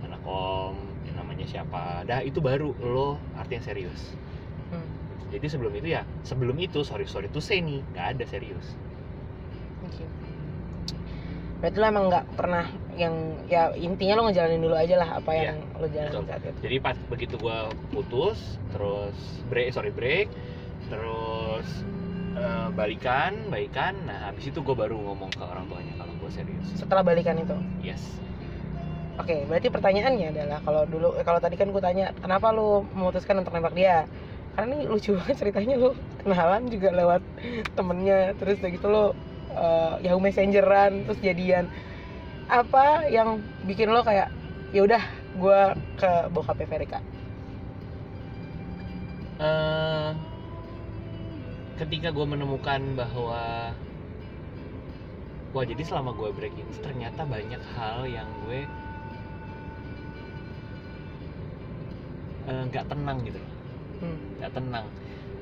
anak 0.00 0.16
om 0.24 0.80
yang 1.04 1.20
namanya 1.20 1.44
siapa 1.44 2.08
dah 2.08 2.24
itu 2.24 2.40
baru 2.40 2.72
lo 2.80 3.20
artinya 3.36 3.60
serius 3.60 4.16
Hmm. 4.70 4.86
jadi 5.34 5.44
sebelum 5.50 5.74
itu 5.76 5.92
ya 5.92 6.06
sebelum 6.22 6.54
itu 6.56 6.80
sorry 6.80 7.02
sorry 7.04 7.28
say 7.36 7.58
nih 7.60 7.82
nggak 7.92 8.06
ada 8.16 8.24
serius 8.24 8.78
Oke. 9.82 10.06
Berarti 11.58 11.76
lo 11.76 11.86
emang 11.90 12.06
nggak 12.08 12.26
pernah 12.32 12.64
yang 12.94 13.12
ya 13.44 13.74
intinya 13.76 14.22
lo 14.22 14.30
ngejalanin 14.30 14.62
dulu 14.62 14.72
aja 14.78 14.94
lah 14.96 15.18
apa 15.18 15.30
Iya, 15.34 15.42
yang 15.52 15.58
lo 15.76 15.86
jalanin 15.90 16.12
betul. 16.16 16.24
saat 16.30 16.42
itu. 16.46 16.58
jadi 16.64 16.76
pas 16.80 16.96
begitu 17.12 17.34
gua 17.36 17.68
putus 17.90 18.56
terus 18.70 19.18
break 19.50 19.74
sorry 19.74 19.90
break 19.92 20.30
terus 20.88 21.66
eh, 22.36 22.68
balikan 22.78 23.32
baikan 23.50 23.94
nah 24.06 24.30
habis 24.30 24.44
itu 24.50 24.58
gue 24.62 24.76
baru 24.76 24.96
ngomong 24.96 25.30
ke 25.34 25.42
orang 25.42 25.66
tuanya 25.70 25.94
kalau 25.98 26.14
gue 26.20 26.30
serius 26.30 26.66
Setelah 26.78 27.02
balikan 27.02 27.36
itu. 27.38 27.56
yes 27.82 28.02
Oke, 29.20 29.44
berarti 29.44 29.68
pertanyaannya 29.68 30.26
adalah 30.32 30.58
kalau 30.64 30.82
dulu 30.88 31.06
eh, 31.20 31.24
kalau 31.28 31.40
tadi 31.44 31.56
kan 31.60 31.68
gue 31.74 31.82
tanya 31.84 32.04
kenapa 32.24 32.56
lo 32.56 32.88
memutuskan 32.96 33.36
untuk 33.40 33.52
nembak 33.52 33.74
dia? 33.76 34.08
Karena 34.56 34.72
ini 34.80 34.88
lucu 34.88 35.12
banget 35.18 35.36
ceritanya 35.40 35.74
lo 35.76 35.88
kenalan 36.20 36.62
juga 36.72 36.88
lewat 36.98 37.20
temennya 37.76 38.32
terus 38.38 38.56
udah 38.60 38.70
gitu 38.72 38.86
lo 38.88 39.04
eh, 39.52 39.94
Yahoo 40.08 40.20
Messengeran 40.24 41.04
terus 41.04 41.20
jadian. 41.20 41.68
Apa 42.48 43.06
yang 43.16 43.28
bikin 43.68 43.88
lo 43.94 44.00
kayak 44.08 44.28
ya 44.74 44.80
udah 44.86 45.02
gue 45.36 45.60
ke 46.00 46.10
bokapnya 46.34 46.66
Verika? 46.72 46.98
Eh, 49.38 50.10
ketika 51.80 52.12
gue 52.12 52.26
menemukan 52.28 52.92
bahwa 52.92 53.72
wah 55.56 55.64
jadi 55.64 55.80
selama 55.80 56.12
gue 56.12 56.28
breaking 56.36 56.68
ternyata 56.84 57.24
banyak 57.24 57.62
hal 57.72 58.04
yang 58.04 58.28
gue 58.44 58.68
eh, 62.52 62.62
nggak 62.68 62.84
tenang 62.84 63.24
gitu 63.24 63.40
loh. 63.40 63.52
Hmm. 64.04 64.18
nggak 64.38 64.52
tenang. 64.52 64.86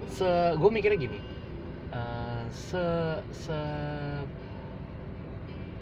Se 0.06 0.30
gue 0.54 0.70
mikirnya 0.70 0.98
gini 0.98 1.18
eh, 1.90 2.42
se 2.54 2.86
se 3.34 3.58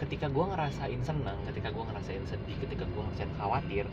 ketika 0.00 0.28
gue 0.28 0.44
ngerasain 0.44 1.00
senang 1.04 1.36
ketika 1.52 1.72
gue 1.72 1.84
ngerasain 1.84 2.24
sedih 2.28 2.56
ketika 2.64 2.84
gue 2.84 3.00
ngerasain 3.00 3.32
khawatir 3.40 3.84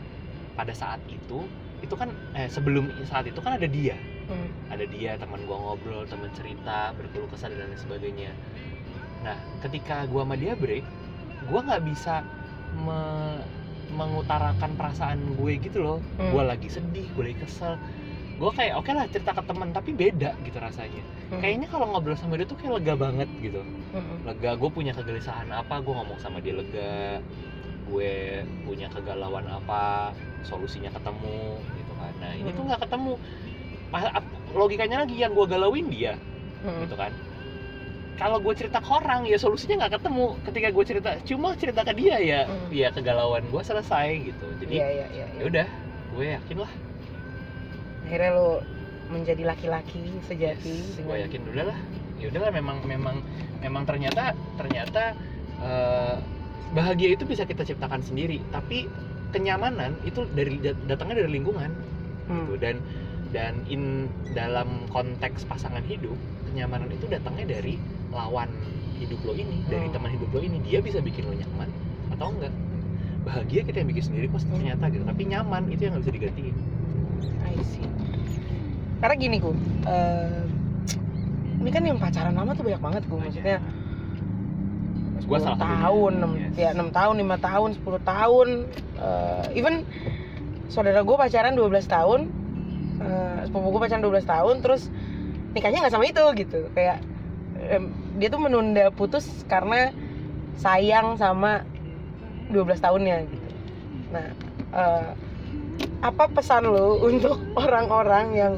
pada 0.52 0.72
saat 0.76 1.00
itu 1.08 1.48
itu 1.80 1.94
kan 1.96 2.12
eh 2.36 2.48
sebelum 2.48 2.92
saat 3.08 3.24
itu 3.24 3.40
kan 3.40 3.56
ada 3.56 3.64
dia 3.64 3.96
Hmm. 4.24 4.48
ada 4.72 4.84
dia 4.88 5.20
teman 5.20 5.44
gue 5.44 5.52
ngobrol 5.52 6.08
teman 6.08 6.32
cerita 6.32 6.96
berkeluh 6.96 7.28
kesah 7.28 7.52
dan 7.52 7.68
lain 7.68 7.76
sebagainya 7.76 8.32
nah 9.20 9.36
ketika 9.60 10.04
gue 10.08 10.20
sama 10.20 10.36
dia 10.36 10.56
break 10.56 10.84
gue 11.44 11.60
nggak 11.60 11.82
bisa 11.84 12.24
me- 12.72 13.44
mengutarakan 13.92 14.74
perasaan 14.80 15.36
gue 15.36 15.52
gitu 15.60 15.78
loh 15.84 15.98
Hmm. 16.16 16.32
gue 16.32 16.42
lagi 16.42 16.68
sedih 16.72 17.04
gue 17.12 17.22
lagi 17.30 17.38
kesel 17.38 17.76
gue 18.34 18.50
kayak 18.50 18.74
oke 18.74 18.90
lah 18.90 19.06
cerita 19.06 19.30
ke 19.30 19.42
teman 19.44 19.70
tapi 19.70 19.92
beda 19.92 20.34
gitu 20.40 20.58
rasanya 20.58 21.04
Hmm. 21.30 21.40
kayaknya 21.44 21.68
kalau 21.68 21.86
ngobrol 21.92 22.16
sama 22.16 22.40
dia 22.40 22.48
tuh 22.48 22.56
kayak 22.56 22.80
lega 22.80 22.94
banget 22.96 23.28
gitu 23.38 23.60
Hmm. 23.92 24.16
lega 24.24 24.56
gue 24.56 24.70
punya 24.72 24.96
kegelisahan 24.96 25.52
apa 25.52 25.84
gue 25.84 25.92
ngomong 25.92 26.18
sama 26.18 26.40
dia 26.40 26.56
lega 26.56 27.20
gue 27.84 28.12
punya 28.64 28.88
kegalauan 28.88 29.44
apa 29.44 30.10
solusinya 30.42 30.88
ketemu 30.88 31.60
gitu 31.76 31.92
kan 32.00 32.12
nah 32.20 32.32
ini 32.32 32.48
tuh 32.52 32.64
Hmm. 32.64 32.68
nggak 32.72 32.80
ketemu 32.88 33.12
logikanya 34.54 35.02
lagi 35.02 35.16
yang 35.16 35.32
gue 35.32 35.46
galauin 35.46 35.86
dia 35.88 36.14
Hmm. 36.64 36.80
gitu 36.80 36.96
kan 36.96 37.12
kalau 38.14 38.38
gue 38.38 38.54
cerita 38.56 38.80
ke 38.80 38.88
orang 38.88 39.26
ya 39.26 39.36
solusinya 39.36 39.84
nggak 39.84 40.00
ketemu 40.00 40.24
ketika 40.48 40.68
gue 40.70 40.84
cerita 40.86 41.10
cuma 41.26 41.48
cerita 41.54 41.80
ke 41.84 41.92
dia 41.92 42.16
ya 42.16 42.40
Hmm. 42.48 42.70
ya 42.72 42.88
kegalauan 42.88 43.44
gue 43.44 43.62
selesai 43.62 44.32
gitu 44.32 44.46
jadi 44.64 44.72
iya 44.72 44.88
iya. 44.88 45.06
ya 45.12 45.26
iya. 45.28 45.42
udah 45.44 45.66
gue 46.16 46.24
yakin 46.32 46.58
lah 46.58 46.72
Akhirnya 48.04 48.30
lo 48.32 48.60
menjadi 49.08 49.42
laki-laki 49.44 50.00
sejati 50.24 50.72
gue 50.96 51.04
dengan 51.04 51.24
yakin 51.28 51.40
udah 51.52 51.64
lah 51.68 51.78
ya 52.16 52.26
udahlah 52.32 52.52
memang 52.54 52.76
memang 52.84 53.16
memang 53.60 53.82
ternyata 53.84 54.32
ternyata 54.56 55.12
eh, 55.60 56.16
bahagia 56.72 57.12
itu 57.12 57.28
bisa 57.28 57.44
kita 57.44 57.60
ciptakan 57.60 58.00
sendiri 58.00 58.40
tapi 58.48 58.88
kenyamanan 59.30 59.92
itu 60.06 60.24
dari 60.32 60.56
datangnya 60.88 61.20
dari 61.20 61.36
lingkungan 61.36 61.68
Hmm. 62.24 62.48
gitu 62.48 62.56
dan 62.56 62.80
dan 63.34 63.66
in 63.66 64.06
dalam 64.30 64.86
konteks 64.94 65.42
pasangan 65.44 65.82
hidup 65.82 66.14
kenyamanan 66.46 66.86
itu 66.94 67.10
datangnya 67.10 67.58
dari 67.58 67.82
lawan 68.14 68.46
hidup 68.94 69.18
lo 69.26 69.34
ini 69.34 69.66
dari 69.66 69.90
Hmm. 69.90 69.94
teman 69.98 70.14
hidup 70.14 70.30
lo 70.30 70.38
ini. 70.38 70.62
Dia 70.62 70.78
bisa 70.78 71.02
bikin 71.02 71.26
lo 71.26 71.34
nyaman 71.34 71.66
atau 72.14 72.30
enggak? 72.30 72.54
Bahagia 73.26 73.66
kita 73.66 73.82
yang 73.82 73.90
bikin 73.90 74.04
sendiri 74.06 74.30
kok 74.30 74.46
ternyata 74.46 74.86
gitu. 74.86 75.02
Tapi 75.02 75.22
nyaman 75.26 75.66
itu 75.66 75.82
yang 75.82 75.98
nggak 75.98 76.04
bisa 76.06 76.14
digantiin. 76.14 76.56
I 77.42 77.58
see. 77.66 77.82
Karena 79.02 79.14
gini 79.18 79.36
ku, 79.42 79.50
eh, 79.84 80.44
ini 81.58 81.70
kan 81.74 81.82
yang 81.82 81.98
pacaran 81.98 82.38
lama 82.38 82.54
tuh 82.54 82.64
banyak 82.64 82.80
banget 82.80 83.02
ku, 83.10 83.18
maksudnya 83.18 83.58
Gua 85.24 85.40
10 85.40 85.56
salah 85.56 85.60
tahun, 85.80 86.12
6, 86.20 86.32
Yes. 86.36 86.52
ya 86.60 86.70
6 86.76 86.92
tahun, 86.92 87.14
5 87.16 87.36
tahun, 87.40 87.68
10 87.80 87.96
tahun, 88.04 88.48
eh, 89.00 89.56
even 89.56 89.88
saudara 90.68 91.00
gue 91.00 91.16
pacaran 91.16 91.56
12 91.56 91.88
tahun, 91.88 92.28
sepupu 93.46 93.76
gue 93.76 93.80
pacaran 93.86 94.04
12 94.04 94.24
tahun, 94.24 94.56
terus 94.64 94.88
nikahnya 95.54 95.86
nggak 95.86 95.94
sama 95.94 96.04
itu 96.08 96.24
gitu, 96.40 96.60
kayak 96.74 96.98
em, 97.70 97.92
dia 98.18 98.28
tuh 98.28 98.40
menunda 98.42 98.90
putus 98.90 99.24
karena 99.46 99.94
sayang 100.58 101.18
sama 101.18 101.62
12 102.50 102.78
tahunnya 102.78 103.16
gitu. 103.26 103.48
Nah, 104.14 104.28
eh, 104.74 105.10
apa 106.04 106.24
pesan 106.30 106.68
lo 106.68 106.98
untuk 107.08 107.40
orang-orang 107.56 108.26
yang 108.36 108.54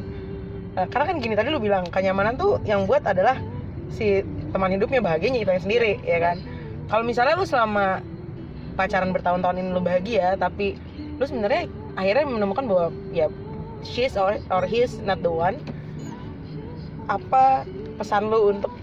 eh, 0.76 0.86
karena 0.90 1.04
kan 1.14 1.16
gini 1.22 1.34
tadi 1.38 1.48
lu 1.48 1.62
bilang 1.62 1.86
kenyamanan 1.88 2.36
tuh 2.36 2.60
yang 2.66 2.84
buat 2.84 3.02
adalah 3.06 3.38
si 3.90 4.20
teman 4.50 4.74
hidupnya 4.74 5.00
bahagianya 5.00 5.46
itu 5.46 5.50
yang 5.50 5.64
sendiri 5.64 5.92
ya 6.02 6.18
kan 6.18 6.36
kalau 6.90 7.02
misalnya 7.06 7.38
lu 7.38 7.46
selama 7.46 8.02
pacaran 8.74 9.10
bertahun-tahun 9.14 9.56
ini 9.62 9.68
lu 9.72 9.80
bahagia 9.80 10.34
tapi 10.36 10.76
lu 11.16 11.24
sebenarnya 11.24 11.70
akhirnya 11.96 12.24
menemukan 12.28 12.64
bahwa 12.68 12.86
ya 13.14 13.26
she's 13.86 14.14
or, 14.18 14.38
or 14.50 14.66
he's 14.66 14.98
not 15.06 15.22
the 15.22 15.30
one. 15.30 15.62
Apa 17.06 17.62
pesan 17.96 18.26
lu 18.28 18.50
untuk 18.50 18.74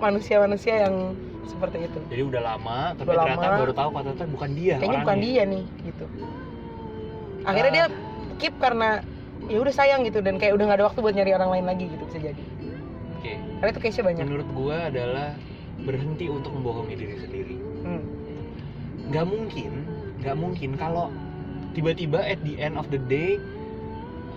manusia-manusia 0.00 0.88
yang 0.88 1.12
seperti 1.44 1.84
itu? 1.84 1.98
Jadi 2.08 2.22
udah 2.24 2.42
lama 2.42 2.78
tapi 2.96 3.08
Udah 3.12 3.24
ternyata 3.24 3.46
lama. 3.48 3.58
baru 3.60 3.72
tahu 3.76 3.90
ternyata 4.00 4.24
bukan 4.28 4.50
dia 4.56 4.74
kayaknya 4.80 5.00
bukan 5.04 5.18
dia 5.20 5.42
nih 5.44 5.64
gitu. 5.84 6.04
Akhirnya 7.44 7.72
dia 7.72 7.86
keep 8.40 8.54
karena 8.56 9.04
ya 9.48 9.58
udah 9.60 9.74
sayang 9.74 10.00
gitu. 10.08 10.24
Dan 10.24 10.40
kayak 10.40 10.56
udah 10.56 10.64
nggak 10.64 10.78
ada 10.80 10.86
waktu 10.88 10.98
buat 11.04 11.14
nyari 11.16 11.32
orang 11.36 11.50
lain 11.52 11.66
lagi 11.68 11.84
gitu 11.92 12.04
bisa 12.08 12.18
jadi. 12.32 12.42
Oke, 12.42 12.72
oke 13.20 13.32
karena 13.60 13.70
itu 13.72 13.80
case-nya 13.84 14.04
banyak. 14.08 14.24
Menurut 14.24 14.48
gue 14.56 14.76
adalah 14.76 15.28
berhenti 15.78 16.26
untuk 16.26 16.50
membohongi 16.56 16.94
diri 16.96 17.16
sendiri. 17.20 17.56
Hmm. 17.84 18.02
nggak 19.08 19.24
mungkin 19.24 19.72
nggak 20.20 20.36
mungkin 20.36 20.70
kalau 20.76 21.08
tiba-tiba 21.72 22.20
at 22.20 22.36
the 22.44 22.60
end 22.60 22.76
of 22.76 22.84
the 22.92 23.00
day 23.08 23.40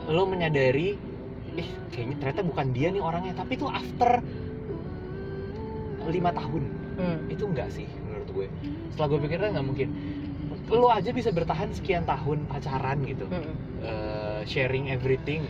lo 0.08 0.24
menyadari 0.26 0.98
eh 1.52 1.68
kayaknya 1.90 2.16
ternyata 2.18 2.42
bukan 2.42 2.72
dia 2.72 2.88
nih 2.90 3.00
orangnya 3.00 3.36
tapi 3.36 3.54
itu 3.54 3.68
after 3.68 4.24
lima 6.08 6.32
tahun 6.32 6.64
Hmm. 6.92 7.24
itu 7.32 7.48
enggak 7.48 7.72
sih 7.72 7.88
menurut 8.04 8.30
gue 8.30 8.48
setelah 8.92 9.08
gue 9.10 9.20
pikirnya 9.24 9.50
nggak 9.56 9.64
mungkin 9.66 9.88
lo 10.68 10.92
aja 10.92 11.10
bisa 11.10 11.32
bertahan 11.32 11.72
sekian 11.72 12.04
tahun 12.04 12.44
pacaran 12.46 13.00
gitu 13.04 13.26
Hmm. 13.26 13.56
Eh, 13.82 14.42
sharing 14.44 14.92
everything 14.92 15.48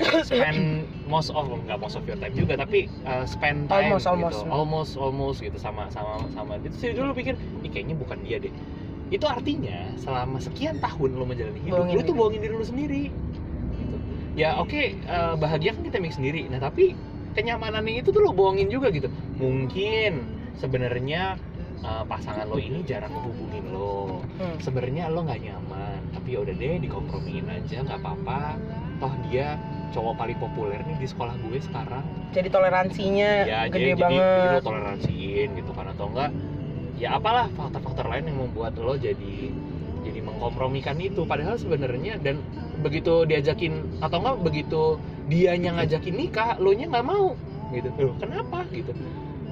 spend 0.26 0.82
most 1.06 1.30
of 1.30 1.46
nggak 1.46 1.78
most 1.78 1.94
of 1.94 2.02
your 2.02 2.18
time 2.18 2.34
juga 2.34 2.58
tapi 2.58 2.90
uh, 3.04 3.22
spend 3.24 3.70
time 3.70 3.94
Almost, 3.94 4.06
almost. 4.06 4.42
gitu 4.42 4.50
almost 4.50 4.92
almost 4.96 5.38
gitu 5.38 5.54
sama 5.56 5.86
sama 5.88 6.18
sama 6.30 6.58
itu 6.58 6.74
sih 6.74 6.90
dulu 6.92 7.14
pikir 7.14 7.38
Ih, 7.62 7.70
kayaknya 7.70 7.94
bukan 7.94 8.18
dia 8.26 8.36
deh 8.36 8.52
itu 9.08 9.24
artinya 9.24 9.86
selama 9.94 10.40
sekian 10.40 10.76
tahun 10.76 11.10
lo 11.14 11.24
menjalani 11.24 11.60
hidup 11.62 11.78
Bohongin 11.78 11.94
lo 11.94 12.00
tuh 12.00 12.06
diri. 12.06 12.18
bohongin 12.18 12.40
diri 12.40 12.54
lo 12.54 12.64
sendiri. 12.64 13.02
Ya 14.32 14.56
oke 14.60 14.96
eh, 14.96 15.34
bahagia 15.36 15.76
kan 15.76 15.82
kita 15.84 15.98
make 16.00 16.16
sendiri. 16.16 16.48
Nah 16.48 16.60
tapi 16.60 16.96
kenyamanannya 17.36 18.04
itu 18.04 18.12
tuh 18.12 18.20
lo 18.24 18.32
bohongin 18.32 18.68
juga 18.68 18.88
gitu. 18.92 19.08
Mungkin 19.36 20.24
sebenarnya 20.56 21.36
eh, 21.84 22.04
pasangan 22.08 22.48
lo 22.48 22.56
ini 22.56 22.84
jarang 22.84 23.12
hubungin 23.12 23.72
lo. 23.72 24.24
Hmm. 24.32 24.58
sebenarnya 24.58 25.12
lo 25.12 25.22
nggak 25.28 25.44
nyaman 25.44 26.00
tapi 26.16 26.34
ya 26.34 26.38
udah 26.42 26.54
deh 26.56 26.80
dikompromiin 26.80 27.46
aja 27.46 27.84
nggak 27.84 28.00
apa-apa. 28.00 28.56
Toh 29.02 29.14
dia 29.28 29.58
cowok 29.92 30.14
paling 30.16 30.38
populer 30.40 30.80
nih 30.88 30.96
di 30.96 31.06
sekolah 31.06 31.36
gue 31.36 31.60
sekarang. 31.60 32.04
Jadi 32.32 32.48
toleransinya 32.48 33.30
ya 33.44 33.68
gede 33.68 33.92
jadi, 33.92 34.00
jadi 34.00 34.02
banget. 34.02 34.52
lo 34.56 34.60
toleransiin 34.64 35.48
gitu 35.58 35.70
kan 35.76 35.86
atau 35.92 36.06
enggak 36.08 36.30
ya 36.96 37.18
apalah 37.18 37.50
faktor-faktor 37.52 38.06
lain 38.08 38.30
yang 38.30 38.38
membuat 38.48 38.72
lo 38.80 38.94
jadi 38.96 39.52
jadi 40.02 40.18
mengkompromikan 40.24 40.96
itu. 40.98 41.28
Padahal 41.28 41.60
sebenarnya 41.60 42.18
dan 42.18 42.40
begitu 42.82 43.24
diajakin 43.24 44.02
atau 44.02 44.18
enggak 44.18 44.36
begitu 44.42 44.82
dianya 45.30 45.78
ngajakin 45.78 46.14
nikah 46.18 46.58
lo 46.58 46.74
nya 46.74 46.90
nggak 46.90 47.06
mau 47.06 47.38
gitu. 47.72 47.88
Loh 47.96 48.14
kenapa 48.20 48.66
gitu? 48.74 48.92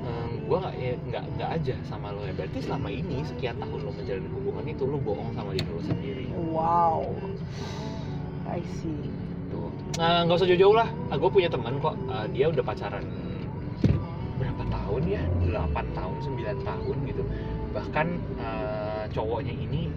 Ehm, 0.01 0.31
gua 0.49 0.69
nggak 0.69 0.75
ya, 0.77 0.93
nggak 1.09 1.25
nggak 1.39 1.51
aja 1.61 1.75
sama 1.89 2.13
lo 2.13 2.27
ya. 2.27 2.33
Berarti 2.37 2.59
selama 2.61 2.89
ini 2.91 3.25
sekian 3.25 3.57
tahun 3.57 3.81
lo 3.87 3.91
menjalani 3.95 4.29
hubungan 4.35 4.65
itu 4.69 4.83
lo 4.85 4.99
bohong 5.01 5.31
sama 5.33 5.51
diri 5.57 5.71
lo 5.71 5.83
sendiri. 5.87 6.25
Wow. 6.51 7.05
I 8.51 8.61
see. 8.83 9.09
Tuh. 9.51 9.71
Nah, 9.99 10.27
nggak 10.27 10.37
usah 10.43 10.49
jauh-jauh 10.51 10.75
lah. 10.75 10.89
Gue 11.15 11.31
punya 11.31 11.47
teman 11.47 11.79
kok. 11.79 11.95
Eh, 11.95 12.27
dia 12.35 12.51
udah 12.51 12.65
pacaran 12.67 13.05
berapa 14.41 14.65
tahun 14.73 15.03
ya? 15.05 15.23
8 15.53 15.97
tahun 15.97 16.17
9 16.25 16.65
tahun 16.65 16.97
gitu. 17.07 17.23
Bahkan 17.77 18.07
eh, 18.41 19.05
cowoknya 19.15 19.55
ini 19.55 19.93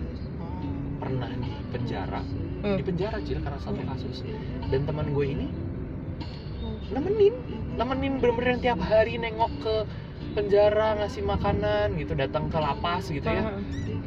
pernah 1.00 1.32
di 1.40 1.52
penjara 1.72 2.22
Hmm. 2.64 2.80
di 2.80 2.84
penjara 2.88 3.20
cil 3.20 3.44
karena 3.44 3.60
satu 3.60 3.84
kasus 3.84 4.24
dan 4.72 4.88
teman 4.88 5.12
gue 5.12 5.26
ini 5.28 5.48
nemenin 6.90 7.36
nemenin 7.76 8.14
bener-bener 8.24 8.50
yang 8.56 8.62
tiap 8.64 8.80
hari 8.82 9.20
nengok 9.20 9.52
ke 9.60 9.76
penjara 10.32 10.96
ngasih 10.98 11.22
makanan 11.22 12.00
gitu 12.00 12.16
datang 12.16 12.48
ke 12.48 12.58
lapas 12.58 13.12
gitu 13.12 13.26
ya 13.26 13.44
Hmm. 13.44 13.62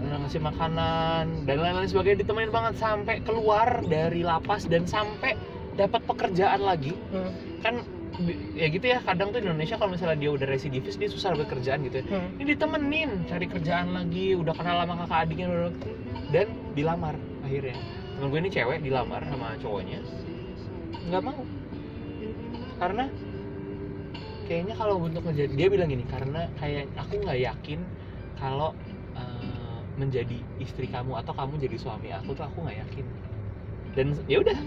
Nah, 0.07 0.23
ngasih 0.23 0.39
makanan 0.39 1.25
dan 1.45 1.57
lain-lain 1.59 1.85
sebagainya 1.85 2.23
ditemenin 2.23 2.49
banget 2.49 2.79
sampai 2.79 3.19
keluar 3.21 3.83
dari 3.85 4.23
lapas 4.23 4.65
dan 4.65 4.87
sampai 4.87 5.35
dapat 5.75 6.01
pekerjaan 6.05 6.63
lagi 6.63 6.95
Hmm. 7.11 7.33
kan 7.61 7.75
ya 8.55 8.73
gitu 8.73 8.87
ya 8.87 9.05
kadang 9.05 9.29
tuh 9.29 9.45
di 9.45 9.47
Indonesia 9.47 9.77
kalau 9.77 9.93
misalnya 9.93 10.17
dia 10.17 10.31
udah 10.33 10.49
residivis 10.49 10.97
dia 10.97 11.13
susah 11.13 11.37
dapat 11.37 11.53
kerjaan 11.53 11.85
gitu 11.85 12.01
ya 12.01 12.05
Hmm. 12.09 12.41
ini 12.41 12.57
ditemenin 12.57 13.11
cari 13.27 13.45
kerjaan 13.45 13.93
lagi 13.93 14.33
udah 14.33 14.55
kenal 14.57 14.81
sama 14.81 14.95
kakak 15.05 15.19
adiknya 15.29 15.47
dan 16.33 16.47
dilamar 16.73 17.13
akhirnya 17.45 17.77
temen 18.17 18.33
gue 18.33 18.41
ini 18.41 18.51
cewek 18.51 18.81
dilamar 18.81 19.21
sama 19.29 19.53
cowoknya. 19.61 20.01
Nggak 21.13 21.23
mau. 21.23 21.45
Karena 22.81 23.05
kayaknya 24.49 24.75
kalau 24.81 25.05
untuk 25.05 25.21
menjadi 25.21 25.53
dia 25.53 25.69
bilang 25.69 25.93
gini 25.93 26.05
karena 26.09 26.49
kayak 26.57 26.89
aku 26.97 27.21
nggak 27.21 27.41
yakin 27.45 27.81
kalau 28.41 28.73
eh, 29.13 29.79
menjadi 30.01 30.41
istri 30.57 30.89
kamu 30.89 31.21
atau 31.21 31.37
kamu 31.37 31.61
jadi 31.61 31.77
suami 31.77 32.09
aku 32.17 32.33
tuh 32.33 32.49
aku 32.49 32.65
nggak 32.65 32.79
yakin. 32.89 33.07
Dan 33.93 34.07
ya 34.25 34.41
udah 34.41 34.59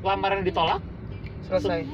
lamaran 0.00 0.40
ditolak. 0.40 0.80
Selesai. 1.44 1.84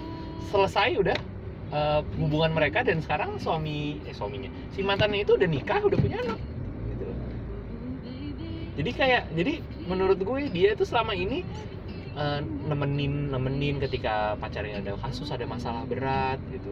Selesai 0.55 0.91
udah. 1.03 1.19
Eh, 1.67 2.01
hubungan 2.23 2.55
mereka 2.55 2.87
dan 2.87 3.03
sekarang 3.03 3.43
suami 3.43 3.99
eh 4.07 4.15
suaminya. 4.15 4.47
Si 4.71 4.87
mantannya 4.87 5.27
itu 5.27 5.35
udah 5.35 5.51
nikah 5.51 5.83
udah 5.83 5.99
punya 5.99 6.23
anak. 6.23 6.39
Jadi 8.77 8.91
kayak 8.93 9.23
jadi 9.33 9.65
menurut 9.89 10.21
gue 10.21 10.53
dia 10.53 10.77
tuh 10.77 10.85
selama 10.85 11.17
ini 11.17 11.41
eh, 12.17 12.41
nemenin 12.45 13.33
nemenin 13.33 13.81
ketika 13.81 14.37
pacarnya 14.37 14.85
ada 14.85 15.01
kasus 15.01 15.33
ada 15.33 15.49
masalah 15.49 15.89
berat 15.89 16.37
gitu. 16.53 16.71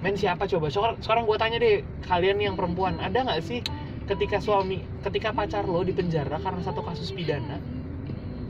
Men 0.00 0.16
siapa 0.20 0.44
coba? 0.44 0.68
Sekarang, 0.68 0.96
sekarang 1.00 1.24
gue 1.24 1.36
tanya 1.40 1.56
deh 1.60 1.80
kalian 2.04 2.40
yang 2.40 2.54
perempuan 2.56 2.96
ada 3.00 3.24
nggak 3.24 3.40
sih 3.44 3.60
ketika 4.04 4.40
suami 4.40 4.84
ketika 5.00 5.32
pacar 5.32 5.64
lo 5.64 5.80
di 5.80 5.92
penjara 5.96 6.36
karena 6.40 6.60
satu 6.60 6.84
kasus 6.84 7.08
pidana 7.12 7.56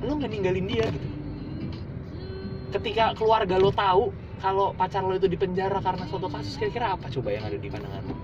lo 0.02 0.18
nggak 0.18 0.30
ninggalin 0.30 0.66
dia 0.66 0.86
gitu? 0.90 1.08
Ketika 2.74 3.14
keluarga 3.14 3.58
lo 3.58 3.70
tahu 3.70 4.10
kalau 4.42 4.74
pacar 4.74 5.02
lo 5.06 5.14
itu 5.14 5.30
di 5.30 5.38
penjara 5.38 5.78
karena 5.82 6.06
suatu 6.10 6.26
kasus 6.30 6.58
kira-kira 6.58 6.94
apa 6.94 7.06
coba 7.10 7.30
yang 7.34 7.46
ada 7.46 7.58
di 7.58 7.68
pandangan 7.70 8.02
lo 8.06 8.23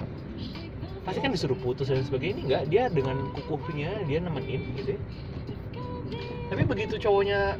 pasti 1.02 1.18
kan 1.20 1.32
disuruh 1.32 1.56
putus 1.56 1.88
dan 1.88 2.04
sebagainya. 2.04 2.42
Enggak 2.44 2.62
dia 2.68 2.82
dengan 2.88 3.16
kukuhnya 3.48 4.04
dia 4.04 4.18
nemenin 4.20 4.60
gitu 4.76 4.96
ya. 4.96 5.00
Tapi 6.50 6.62
begitu 6.66 6.98
cowoknya 6.98 7.54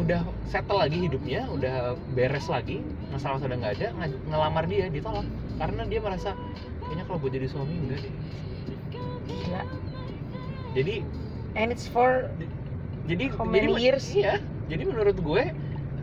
udah 0.00 0.24
settle 0.48 0.80
lagi 0.80 0.96
hidupnya 1.08 1.44
udah 1.50 1.92
beres 2.16 2.48
lagi 2.48 2.80
masalah 3.12 3.36
sudah 3.36 3.52
nggak 3.58 3.74
ada 3.80 3.88
ng- 4.00 4.20
ngelamar 4.32 4.64
dia 4.64 4.88
ditolak. 4.88 5.26
Karena 5.60 5.84
dia 5.84 6.00
merasa 6.00 6.32
kayaknya 6.84 7.04
kalau 7.04 7.18
gue 7.20 7.30
jadi 7.36 7.46
suami 7.46 7.74
enggak 7.76 8.00
deh. 8.08 8.14
Gila. 9.30 9.62
jadi 10.70 10.94
and 11.54 11.68
it's 11.70 11.86
for 11.86 12.26
jadi 13.06 13.30
How 13.34 13.46
jadi 13.46 13.68
years? 13.78 14.06
iya. 14.14 14.38
Jadi 14.70 14.82
menurut 14.86 15.18
gue 15.18 15.42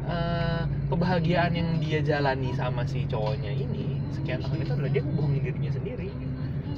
eh, 0.07 0.61
kebahagiaan 0.91 1.51
yang 1.55 1.69
dia 1.79 1.99
jalani 2.03 2.51
sama 2.55 2.83
si 2.83 3.07
cowoknya 3.07 3.51
ini 3.51 3.99
sekian 4.11 4.43
tahun 4.43 4.63
itu 4.63 4.71
adalah 4.75 4.91
dia 4.91 5.01
ngebohongin 5.03 5.41
dirinya 5.43 5.71
sendiri 5.71 6.06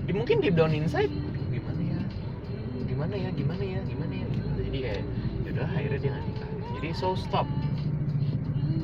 di 0.10 0.14
mungkin 0.18 0.42
deep 0.42 0.58
down 0.58 0.74
inside 0.74 1.14
gimana 1.54 1.82
ya? 1.86 2.02
Gimana 2.90 3.14
ya 3.14 3.30
gimana 3.30 3.62
ya 3.62 3.80
gimana 3.86 4.14
ya 4.18 4.26
gitu. 4.34 4.50
jadi 4.66 4.78
kayak 4.82 5.02
yaudah 5.46 5.68
akhirnya 5.70 6.00
dia 6.02 6.10
nggak 6.10 6.26
nikah. 6.26 6.50
Jadi 6.82 6.88
so 6.98 7.14
stop. 7.14 7.46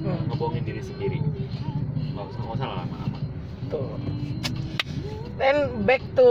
Hmm. 0.05 0.21
ngebohongin 0.29 0.61
diri 0.69 0.85
sendiri. 0.85 1.17
Nggak 2.13 2.29
usah 2.29 2.39
nggak 2.45 2.55
usah 2.61 2.67
lama-lama. 2.69 3.19
Tuh. 3.73 3.97
Then 5.41 5.81
back 5.89 6.05
to 6.13 6.29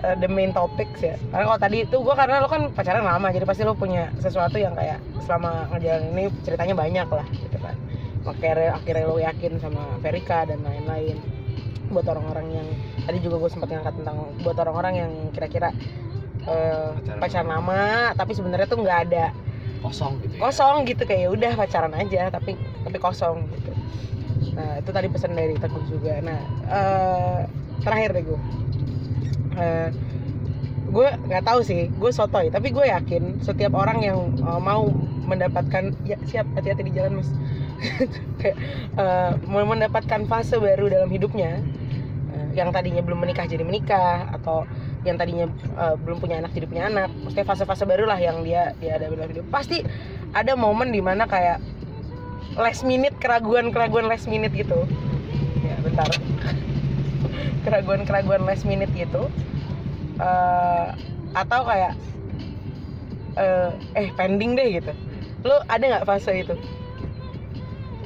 uh, 0.00 0.16
the 0.16 0.32
main 0.32 0.56
topics 0.56 1.04
ya. 1.04 1.20
Karena 1.28 1.52
kalau 1.52 1.60
tadi 1.60 1.84
itu 1.84 1.96
gue 2.00 2.14
karena 2.16 2.40
lo 2.40 2.48
kan 2.48 2.72
pacaran 2.72 3.04
lama 3.04 3.28
jadi 3.28 3.44
pasti 3.44 3.68
lo 3.68 3.76
punya 3.76 4.08
sesuatu 4.16 4.56
yang 4.56 4.72
kayak 4.72 4.96
selama 5.28 5.68
ngejalanin 5.76 6.16
ini 6.16 6.24
ceritanya 6.40 6.72
banyak 6.72 7.08
lah 7.12 7.26
gitu 7.36 7.60
kan. 7.60 7.76
Makanya 8.24 8.80
akhirnya 8.80 9.04
lo 9.04 9.20
yakin 9.20 9.60
sama 9.60 10.00
Verika 10.00 10.48
dan 10.48 10.64
lain-lain 10.64 11.35
buat 11.90 12.06
orang-orang 12.10 12.46
yang 12.50 12.68
tadi 13.06 13.18
juga 13.22 13.36
gue 13.42 13.50
sempat 13.50 13.68
ngangkat 13.70 13.94
tentang 14.02 14.16
buat 14.42 14.56
orang-orang 14.58 14.94
yang 15.06 15.12
kira-kira 15.30 15.70
uh, 16.46 16.94
Pacaran. 17.18 17.46
lama 17.46 18.12
tapi 18.18 18.32
sebenarnya 18.34 18.66
tuh 18.66 18.82
nggak 18.82 18.98
ada 19.10 19.30
kosong 19.84 20.18
gitu 20.24 20.34
ya? 20.34 20.40
kosong 20.50 20.76
gitu 20.88 21.02
kayak 21.06 21.20
ya 21.26 21.28
udah 21.30 21.52
pacaran 21.54 21.94
aja 21.94 22.22
tapi 22.32 22.58
tapi 22.82 22.96
kosong 22.98 23.46
gitu. 23.54 23.70
Nah 24.56 24.80
itu 24.80 24.90
tadi 24.90 25.06
pesan 25.06 25.36
dari 25.36 25.54
teguh 25.54 25.84
juga. 25.86 26.18
Nah 26.24 26.40
eh, 26.66 27.40
terakhir 27.84 28.10
deh 28.16 28.24
gue 28.26 28.40
Eh, 29.56 29.88
gue 30.86 31.08
nggak 31.28 31.44
tahu 31.48 31.60
sih 31.64 31.88
gue 31.88 32.10
sotoy 32.12 32.52
tapi 32.52 32.68
gue 32.70 32.86
yakin 32.92 33.40
setiap 33.40 33.72
orang 33.72 34.04
yang 34.04 34.18
eh, 34.36 34.60
mau 34.60 34.92
mendapatkan 35.26 35.96
ya 36.04 36.20
siap 36.28 36.44
hati-hati 36.54 36.84
di 36.86 36.92
jalan 36.92 37.18
mas 37.20 37.32
kayak 38.40 38.56
mau 39.46 39.62
mendapatkan 39.64 40.24
fase 40.26 40.56
baru 40.56 40.88
dalam 40.88 41.10
hidupnya 41.12 41.60
eh, 42.32 42.48
yang 42.56 42.72
tadinya 42.72 43.02
belum 43.04 43.22
menikah 43.22 43.44
jadi 43.44 43.62
menikah 43.62 44.32
atau 44.32 44.64
yang 45.06 45.16
tadinya 45.16 45.46
eh, 45.78 45.94
belum 46.02 46.18
punya 46.18 46.42
anak 46.42 46.52
jadi 46.52 46.66
punya 46.66 46.84
anak. 46.90 47.10
Maksudnya 47.22 47.46
fase-fase 47.46 47.84
baru 47.86 48.04
lah 48.10 48.18
yang 48.18 48.42
dia 48.42 48.74
dia 48.82 48.98
ada 48.98 49.06
dalam 49.06 49.30
hidup. 49.30 49.46
Pasti 49.48 49.84
ada 50.34 50.58
momen 50.58 50.90
di 50.90 51.00
mana 51.00 51.24
kayak 51.30 51.62
last 52.58 52.82
minute 52.82 53.14
keraguan 53.22 53.70
keraguan 53.70 54.10
last 54.10 54.26
minute 54.26 54.50
gitu. 54.52 54.84
Ya 55.62 55.76
bentar. 55.80 56.08
Keraguan 57.66 58.06
keraguan 58.06 58.42
last 58.46 58.62
minute 58.62 58.90
gitu. 58.94 59.30
Eh, 60.18 60.86
atau 61.36 61.60
kayak 61.66 61.94
eh, 63.38 63.70
eh 63.94 64.08
pending 64.18 64.58
deh 64.58 64.68
gitu. 64.82 64.92
Lu 65.46 65.54
ada 65.70 65.82
nggak 65.82 66.06
fase 66.06 66.34
itu 66.34 66.54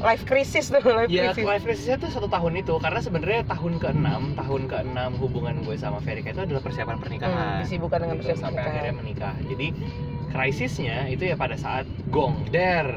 life 0.00 0.24
crisis 0.24 0.68
tuh 0.68 0.80
life 0.80 1.08
Ya, 1.08 1.30
crisis 1.30 1.44
life 1.44 1.62
crisisnya 1.62 1.96
tuh 1.96 2.08
satu 2.08 2.26
tahun 2.26 2.56
itu 2.58 2.74
karena 2.78 2.98
sebenarnya 2.98 3.40
tahun 3.46 3.76
ke-6, 3.76 4.06
tahun 4.34 4.62
ke-6 4.66 4.98
hubungan 5.18 5.54
gue 5.60 5.76
sama 5.76 6.00
Verika 6.00 6.30
itu 6.30 6.42
adalah 6.42 6.60
persiapan 6.60 6.96
pernikahan. 6.96 7.30
hmm, 7.30 7.60
disibukkan 7.62 7.98
dengan 7.98 8.16
Gitu, 8.16 8.22
persiapan 8.24 8.40
sampai 8.42 8.56
pernikahan. 8.56 8.80
akhirnya 8.80 8.94
menikah. 8.96 9.34
Jadi 9.46 9.66
krisisnya 10.30 10.96
itu 11.06 11.22
ya 11.22 11.36
pada 11.36 11.54
saat 11.54 11.84
gong 12.08 12.48
der. 12.48 12.88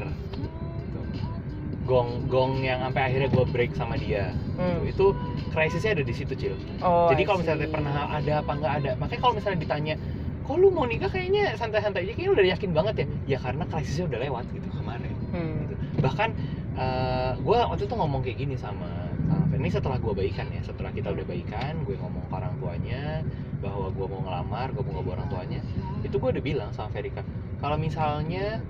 Gong 1.84 2.32
gong 2.32 2.64
yang 2.64 2.80
sampai 2.80 3.12
akhirnya 3.12 3.28
gue 3.28 3.44
break 3.46 3.76
sama 3.76 4.00
dia. 4.00 4.32
Hmm. 4.56 4.80
Itu 4.82 5.12
krisisnya 5.52 5.92
ada 5.92 6.02
di 6.02 6.14
situ, 6.16 6.32
Cil. 6.32 6.56
Oh, 6.80 7.12
Jadi 7.12 7.28
kalau 7.28 7.44
misalnya 7.44 7.68
pernah 7.68 7.92
ada 8.08 8.40
apa 8.40 8.52
nggak 8.54 8.72
ada, 8.80 8.90
makanya 8.96 9.20
kalau 9.20 9.34
misalnya 9.36 9.60
ditanya, 9.60 9.94
kok 10.40 10.56
lu 10.56 10.72
mau 10.72 10.88
nikah 10.88 11.12
kayaknya 11.12 11.52
santai-santai 11.54 12.08
aja, 12.08 12.12
kayaknya 12.12 12.32
udah 12.32 12.44
yakin 12.48 12.70
banget 12.72 12.94
ya. 12.96 13.06
Ya 13.28 13.38
karena 13.38 13.68
krisisnya 13.68 14.08
udah 14.08 14.20
lewat 14.22 14.44
gitu 14.50 14.64
kemarin. 14.72 15.12
Hmm. 15.28 15.54
Gitu. 15.62 15.74
Bahkan 16.00 16.30
eh 16.74 17.32
gue 17.38 17.58
waktu 17.58 17.86
itu 17.86 17.94
ngomong 17.94 18.20
kayak 18.26 18.38
gini 18.42 18.56
sama 18.58 18.90
sama 19.30 19.54
ini 19.56 19.70
setelah 19.70 19.96
gue 20.02 20.12
baikan 20.12 20.50
ya, 20.50 20.60
setelah 20.66 20.90
kita 20.90 21.08
udah 21.14 21.24
baikan, 21.24 21.72
gue 21.86 21.96
ngomong 21.96 22.26
ke 22.28 22.34
orang 22.34 22.54
tuanya 22.60 23.22
bahwa 23.62 23.88
gue 23.88 24.06
mau 24.10 24.20
ngelamar, 24.26 24.68
gue 24.74 24.82
mau 24.84 24.92
ngobrol 25.00 25.16
orang 25.16 25.28
tuanya, 25.32 25.60
itu 26.04 26.16
gue 26.20 26.30
udah 26.34 26.44
bilang 26.44 26.70
sama 26.76 26.92
Verika, 26.92 27.22
kalau 27.62 27.78
misalnya 27.80 28.60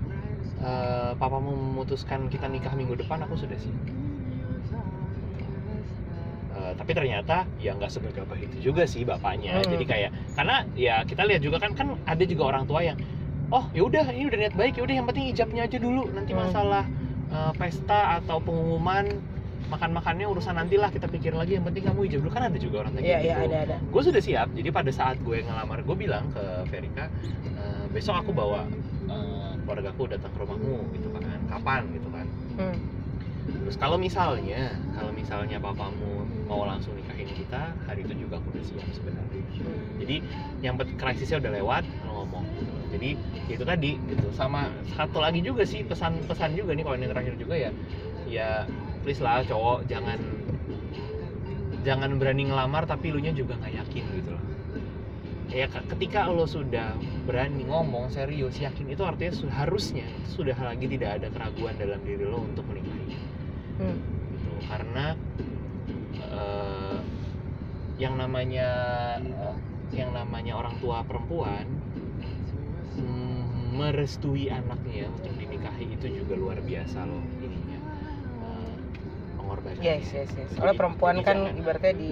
eh, 0.63 1.11
papa 1.19 1.37
mau 1.41 1.51
memutuskan 1.51 2.31
kita 2.31 2.47
nikah 2.47 2.71
minggu 2.77 2.95
depan, 2.95 3.25
aku 3.27 3.35
sudah 3.35 3.57
siap. 3.59 3.75
Eh, 6.55 6.73
tapi 6.79 6.91
ternyata 6.95 7.43
ya 7.59 7.75
nggak 7.75 7.91
sebegabah 7.91 8.39
itu 8.39 8.71
juga 8.71 8.87
sih 8.87 9.03
bapaknya 9.03 9.59
Hmm. 9.59 9.75
jadi 9.75 9.85
kayak 9.85 10.11
karena 10.39 10.55
ya 10.79 11.03
kita 11.03 11.27
lihat 11.27 11.41
juga 11.43 11.59
kan 11.59 11.75
kan 11.75 11.99
ada 12.07 12.23
juga 12.23 12.55
orang 12.55 12.63
tua 12.63 12.79
yang 12.79 12.95
oh 13.51 13.67
ya 13.75 13.83
udah 13.83 14.07
ini 14.15 14.31
udah 14.31 14.39
niat 14.39 14.55
baik 14.55 14.79
ya 14.79 14.87
udah 14.87 14.95
yang 14.95 15.05
penting 15.05 15.35
ijabnya 15.35 15.67
aja 15.67 15.77
dulu 15.77 16.07
nanti 16.15 16.31
Hmm. 16.31 16.47
Eh, 17.35 17.51
pesta 17.59 17.99
atau 18.17 18.39
pengumuman 18.39 19.05
makan 19.65 19.97
makannya 19.97 20.29
urusan 20.29 20.55
nantilah 20.55 20.93
kita 20.93 21.09
pikir 21.09 21.33
lagi. 21.33 21.57
Yang 21.57 21.65
penting 21.73 21.83
kamu 21.83 21.99
ijab 22.07 22.19
dulu. 22.21 22.31
Kan 22.31 22.43
ada 22.47 22.57
juga 22.57 22.75
orang 22.85 22.93
kayak 22.95 23.03
Iya, 23.03 23.17
gitu. 23.17 23.27
iya 23.27 23.35
ada 23.43 23.57
ada. 23.65 23.77
gue 23.81 24.01
sudah 24.01 24.21
siap. 24.21 24.47
Jadi 24.53 24.69
pada 24.69 24.91
saat 24.93 25.17
gue 25.19 25.37
ngelamar 25.41 25.81
gue 25.81 25.95
bilang 25.97 26.25
ke 26.31 26.43
Verika 26.69 27.09
"Eh, 27.57 27.83
besok 27.91 28.15
aku 28.15 28.31
bawa 28.31 28.63
eh, 29.09 29.51
keluargaku 29.65 30.03
datang 30.07 30.31
ke 30.31 30.37
rumahmu 30.39 30.75
gitu 30.93 31.07
kan. 31.11 31.39
Kapan? 31.49 31.81
gitu 31.91 32.09
kan. 32.09 32.25
Hmm. 32.55 32.77
terus 33.45 33.77
kalau 33.77 33.97
misalnya 33.97 34.73
kalau 34.97 35.13
misalnya 35.13 35.61
papamu 35.61 36.25
mau 36.49 36.65
langsung 36.65 36.97
nikahin 36.97 37.29
kita 37.29 37.77
hari 37.85 38.01
itu 38.01 38.25
juga 38.25 38.41
aku 38.41 38.49
udah 38.53 38.65
siap 38.65 38.89
sebenarnya. 38.89 39.41
Jadi 40.01 40.15
yang 40.61 40.73
krisisnya 40.77 41.37
udah 41.41 41.51
lewat 41.53 41.83
ngomong. 42.05 42.45
gitu. 42.57 42.73
Jadi 42.93 43.09
itu 43.53 43.63
tadi 43.71 43.91
gitu. 44.11 44.27
Sama 44.39 44.59
satu 44.97 45.17
lagi 45.25 45.39
juga 45.47 45.63
sih 45.71 45.81
pesan-pesan 45.89 46.51
juga 46.59 46.71
nih 46.75 46.83
kalau 46.85 46.95
yang 46.97 47.11
terakhir 47.13 47.35
juga 47.43 47.55
ya. 47.65 47.71
Ya 48.25 48.47
please 49.03 49.21
lah 49.21 49.45
cowok 49.45 49.85
jangan 49.91 50.19
jangan 51.85 52.17
berani 52.17 52.49
ngelamar 52.49 52.83
tapi 52.89 53.13
lu 53.13 53.19
nya 53.21 53.31
juga 53.35 53.53
nggak 53.61 53.73
yakin 53.85 54.03
gitu 54.17 54.29
loh. 54.33 54.43
Ya 55.53 55.65
ke- 55.71 55.85
ketika 55.95 56.27
lo 56.27 56.43
sudah 56.49 56.97
berani 57.23 57.63
ngomong 57.69 58.11
serius 58.11 58.59
yakin 58.59 58.91
itu 58.91 59.03
artinya 59.05 59.33
su- 59.33 59.47
harusnya 59.49 60.05
sudah 60.25 60.57
lagi 60.57 60.85
tidak 60.89 61.21
ada 61.21 61.27
keraguan 61.31 61.77
dalam 61.77 62.01
diri 62.03 62.25
lo 62.25 62.43
untuk 62.43 62.65
menikahi 62.67 63.05
Hmm. 63.79 63.95
gitu. 64.33 64.51
Karena 64.67 65.05
eh, 66.19 66.97
yang 67.95 68.15
namanya 68.19 68.67
eh, 69.23 69.55
yang 69.95 70.11
namanya 70.11 70.53
orang 70.59 70.75
tua 70.83 71.05
perempuan 71.07 71.65
merestui 73.75 74.47
anaknya 74.47 75.11
untuk 75.11 75.35
dinikahi 75.35 75.95
itu 75.95 76.07
juga 76.11 76.33
luar 76.39 76.63
biasa 76.63 77.03
loh 77.03 77.23
ininya 77.43 77.79
eh, 78.45 78.75
pengorbanannya 79.35 79.83
Yes, 79.83 80.07
yes, 80.15 80.31
yes. 80.31 80.49
Soalnya 80.55 80.75
perempuan 80.79 81.19
jadi 81.19 81.25
kan 81.27 81.37
jangan- 81.43 81.57
ibaratnya 81.59 81.93
di 81.95 82.11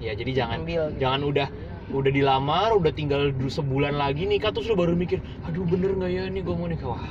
ya 0.00 0.12
jadi 0.16 0.32
jangan 0.32 0.58
ambil 0.64 0.82
gitu. 0.90 0.98
jangan 0.98 1.20
udah 1.28 1.48
udah 1.90 2.12
dilamar 2.14 2.70
udah 2.78 2.92
tinggal 2.94 3.22
du- 3.34 3.52
sebulan 3.52 3.94
lagi 3.98 4.24
nikah 4.24 4.50
terus 4.54 4.70
lu 4.70 4.78
baru 4.78 4.94
mikir 4.96 5.18
aduh 5.44 5.66
bener 5.66 5.92
nggak 5.92 6.10
ya 6.10 6.22
nih 6.30 6.40
gue 6.40 6.54
mau 6.56 6.68
nikah 6.70 6.88
wah 6.94 7.04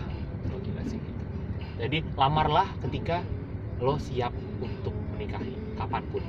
lo 0.49 0.57
gila 0.57 0.81
sih 0.87 0.97
gitu. 0.97 1.23
jadi 1.77 2.01
lamarlah 2.17 2.65
ketika 2.81 3.21
lo 3.77 3.99
siap 4.01 4.33
untuk 4.59 4.95
menikahi 5.13 5.53
kapan 5.77 6.03
pun 6.09 6.23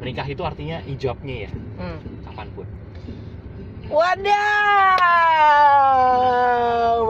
menikah 0.00 0.24
itu 0.24 0.40
artinya 0.40 0.80
ijabnya 0.88 1.36
ya 1.46 1.50
Hmm. 1.76 1.98
kapan 2.24 2.48
pun 2.54 2.66
Wadaw, 3.90 4.30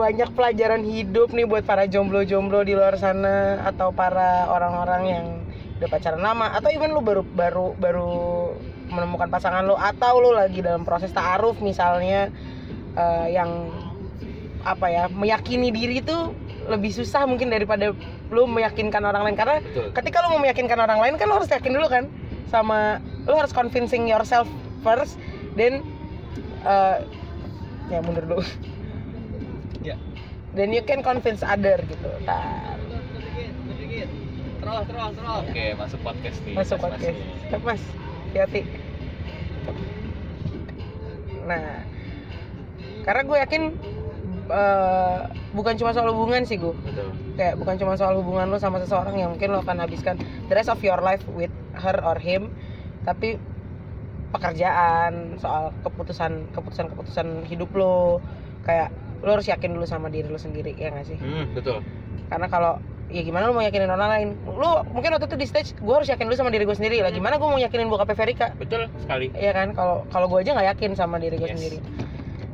banyak 0.01 0.33
pelajaran 0.33 0.81
hidup 0.81 1.29
nih 1.29 1.45
buat 1.45 1.61
para 1.61 1.85
jomblo-jomblo 1.85 2.65
di 2.65 2.73
luar 2.73 2.97
sana 2.97 3.61
atau 3.69 3.93
para 3.93 4.49
orang-orang 4.49 5.03
yang 5.05 5.45
udah 5.77 5.85
pacaran 5.93 6.25
lama 6.25 6.57
atau 6.57 6.73
even 6.73 6.89
lu 6.97 7.05
baru 7.05 7.21
baru 7.21 7.77
baru 7.77 8.13
menemukan 8.89 9.29
pasangan 9.29 9.61
lu 9.61 9.77
atau 9.77 10.25
lu 10.25 10.33
lagi 10.33 10.65
dalam 10.65 10.81
proses 10.81 11.13
ta'aruf 11.13 11.61
misalnya 11.61 12.33
eh, 12.97 13.27
yang 13.29 13.69
apa 14.65 14.89
ya 14.89 15.05
meyakini 15.05 15.69
diri 15.69 16.01
itu 16.01 16.33
lebih 16.65 16.97
susah 16.97 17.29
mungkin 17.29 17.53
daripada 17.53 17.93
lu 18.33 18.49
meyakinkan 18.49 19.05
orang 19.05 19.29
lain. 19.29 19.37
Karena 19.37 19.61
betul. 19.61 19.93
ketika 20.01 20.25
lu 20.25 20.33
mau 20.33 20.41
meyakinkan 20.41 20.81
orang 20.81 20.97
lain 20.97 21.13
kan 21.21 21.29
lu 21.29 21.37
harus 21.37 21.49
yakin 21.53 21.77
dulu 21.77 21.85
kan 21.93 22.09
sama 22.49 22.97
lu 23.29 23.37
harus 23.37 23.53
convincing 23.53 24.09
yourself 24.09 24.49
first 24.81 25.21
then 25.53 25.85
uh, 26.65 26.97
ya 27.89 27.99
mundur 28.01 28.25
dulu. 28.25 28.45
Ya. 29.81 29.97
then 30.53 30.69
you 30.69 30.85
can 30.85 31.01
convince 31.01 31.41
other 31.41 31.81
gitu. 31.89 32.09
Terus 34.61 34.77
terus 34.85 35.09
terus 35.17 35.35
oke 35.41 35.65
masuk 35.73 35.99
podcast 36.05 36.37
nih 36.45 36.53
masuk 36.53 36.77
Mas, 36.77 36.85
podcast. 36.85 37.17
Mas. 37.49 37.61
Mas 37.65 37.83
hati 38.37 38.61
nah 41.41 41.83
karena 43.01 43.21
gue 43.25 43.37
yakin 43.41 43.63
uh, 44.53 45.19
bukan 45.57 45.73
cuma 45.75 45.91
soal 45.91 46.13
hubungan 46.13 46.45
sih 46.45 46.61
gue 46.61 46.71
betul. 46.85 47.09
Kayak 47.35 47.57
bukan 47.57 47.75
cuma 47.81 47.97
soal 47.97 48.13
hubungan 48.21 48.53
lo 48.53 48.61
sama 48.61 48.77
seseorang 48.77 49.17
yang 49.17 49.33
mungkin 49.33 49.49
lo 49.51 49.65
akan 49.65 49.81
habiskan 49.81 50.21
the 50.47 50.53
rest 50.53 50.69
of 50.69 50.77
your 50.85 51.01
life 51.01 51.25
with 51.33 51.51
her 51.73 51.97
or 52.05 52.15
him 52.21 52.53
tapi 53.01 53.41
pekerjaan 54.31 55.37
soal 55.37 55.75
keputusan 55.81 56.51
keputusan 56.51 56.85
keputusan 56.89 57.27
hidup 57.45 57.69
lo. 57.75 58.19
Kayak 58.63 58.89
lo 59.21 59.37
harus 59.37 59.45
yakin 59.45 59.73
dulu 59.73 59.85
sama 59.85 60.09
diri 60.09 60.25
lo 60.25 60.37
sendiri 60.37 60.73
ya 60.73 60.89
nggak 60.89 61.05
sih? 61.05 61.17
Hmm, 61.17 61.51
betul. 61.53 61.83
Karena 62.27 62.47
kalau 62.47 62.73
ya 63.11 63.21
gimana 63.21 63.45
lo 63.45 63.53
mau 63.53 63.61
yakinin 63.61 63.87
orang 63.87 64.09
lain? 64.09 64.27
Lo 64.47 64.87
mungkin 64.87 65.11
waktu 65.11 65.27
itu 65.27 65.35
di 65.35 65.45
stage 65.45 65.69
gue 65.75 65.93
harus 65.93 66.07
yakin 66.07 66.25
dulu 66.25 66.35
sama 66.35 66.49
diri 66.49 66.63
gue 66.63 66.73
sendiri 66.73 67.01
lah. 67.01 67.11
Gimana 67.11 67.37
gue 67.37 67.45
mau 67.45 67.59
yakinin 67.59 67.87
bokapnya 67.87 68.15
Verika? 68.15 68.47
Betul 68.55 68.87
sekali. 68.97 69.29
Iya 69.33 69.51
kan? 69.51 69.73
Kalau 69.73 70.07
kalau 70.09 70.25
gue 70.27 70.39
aja 70.41 70.55
nggak 70.55 70.67
yakin 70.73 70.91
sama 70.95 71.19
diri 71.19 71.37
gue 71.37 71.45
Yes. 71.45 71.55
sendiri. 71.55 71.77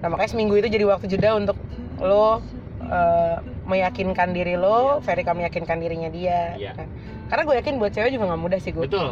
Nah 0.02 0.08
makanya 0.10 0.30
seminggu 0.30 0.54
itu 0.56 0.68
jadi 0.68 0.86
waktu 0.86 1.06
jeda 1.08 1.34
untuk 1.34 1.56
lo 1.98 2.42
eh, 2.84 3.38
meyakinkan 3.68 4.32
diri 4.32 4.56
lo 4.56 5.04
Verika 5.04 5.36
meyakinkan 5.36 5.78
dirinya 5.78 6.08
dia. 6.08 6.56
Iya. 6.56 6.72
kan? 6.74 6.88
karena 7.28 7.44
gue 7.44 7.56
yakin 7.60 7.74
buat 7.76 7.92
cewek 7.92 8.10
juga 8.10 8.32
nggak 8.32 8.40
mudah 8.40 8.56
sih 8.56 8.72
gue 8.72 8.88
betul 8.88 9.12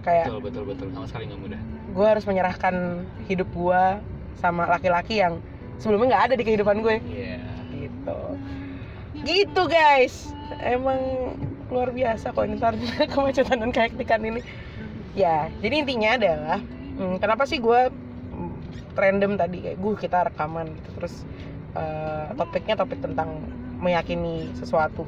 kayak 0.00 0.26
betul 0.28 0.40
betul 0.42 0.64
betul. 0.66 0.86
Sama 0.92 1.06
sekali 1.08 1.24
nggak 1.30 1.40
mudah. 1.40 1.60
gue 1.90 2.06
harus 2.06 2.22
menyerahkan 2.22 3.02
hidup 3.26 3.50
gue 3.50 3.82
sama 4.38 4.62
laki-laki 4.70 5.18
yang 5.18 5.42
sebelumnya 5.82 6.14
nggak 6.16 6.24
ada 6.30 6.34
di 6.38 6.44
kehidupan 6.46 6.76
gue. 6.80 6.96
Iya. 7.02 7.38
Gitu. 7.74 8.20
Gitu 9.26 9.62
guys. 9.66 10.30
Emang 10.62 10.98
luar 11.70 11.94
biasa 11.94 12.34
kok 12.34 12.46
ini 12.46 12.58
kemacetan 13.12 13.58
dan 13.62 13.70
kehektikan 13.70 14.22
ini. 14.22 14.40
Ya 15.18 15.50
jadi 15.58 15.82
intinya 15.82 16.14
adalah 16.14 16.58
hmm, 16.98 17.18
kenapa 17.18 17.46
sih 17.46 17.58
gue 17.58 17.90
hmm, 17.90 18.52
random 18.94 19.34
tadi 19.34 19.58
kayak 19.62 19.78
gue 19.78 19.92
kita 19.98 20.18
rekaman 20.30 20.70
gitu. 20.78 20.88
Terus 21.02 21.14
eh, 21.74 22.26
topiknya 22.38 22.78
topik 22.78 23.02
tentang 23.02 23.42
meyakini 23.82 24.52
sesuatu. 24.54 25.02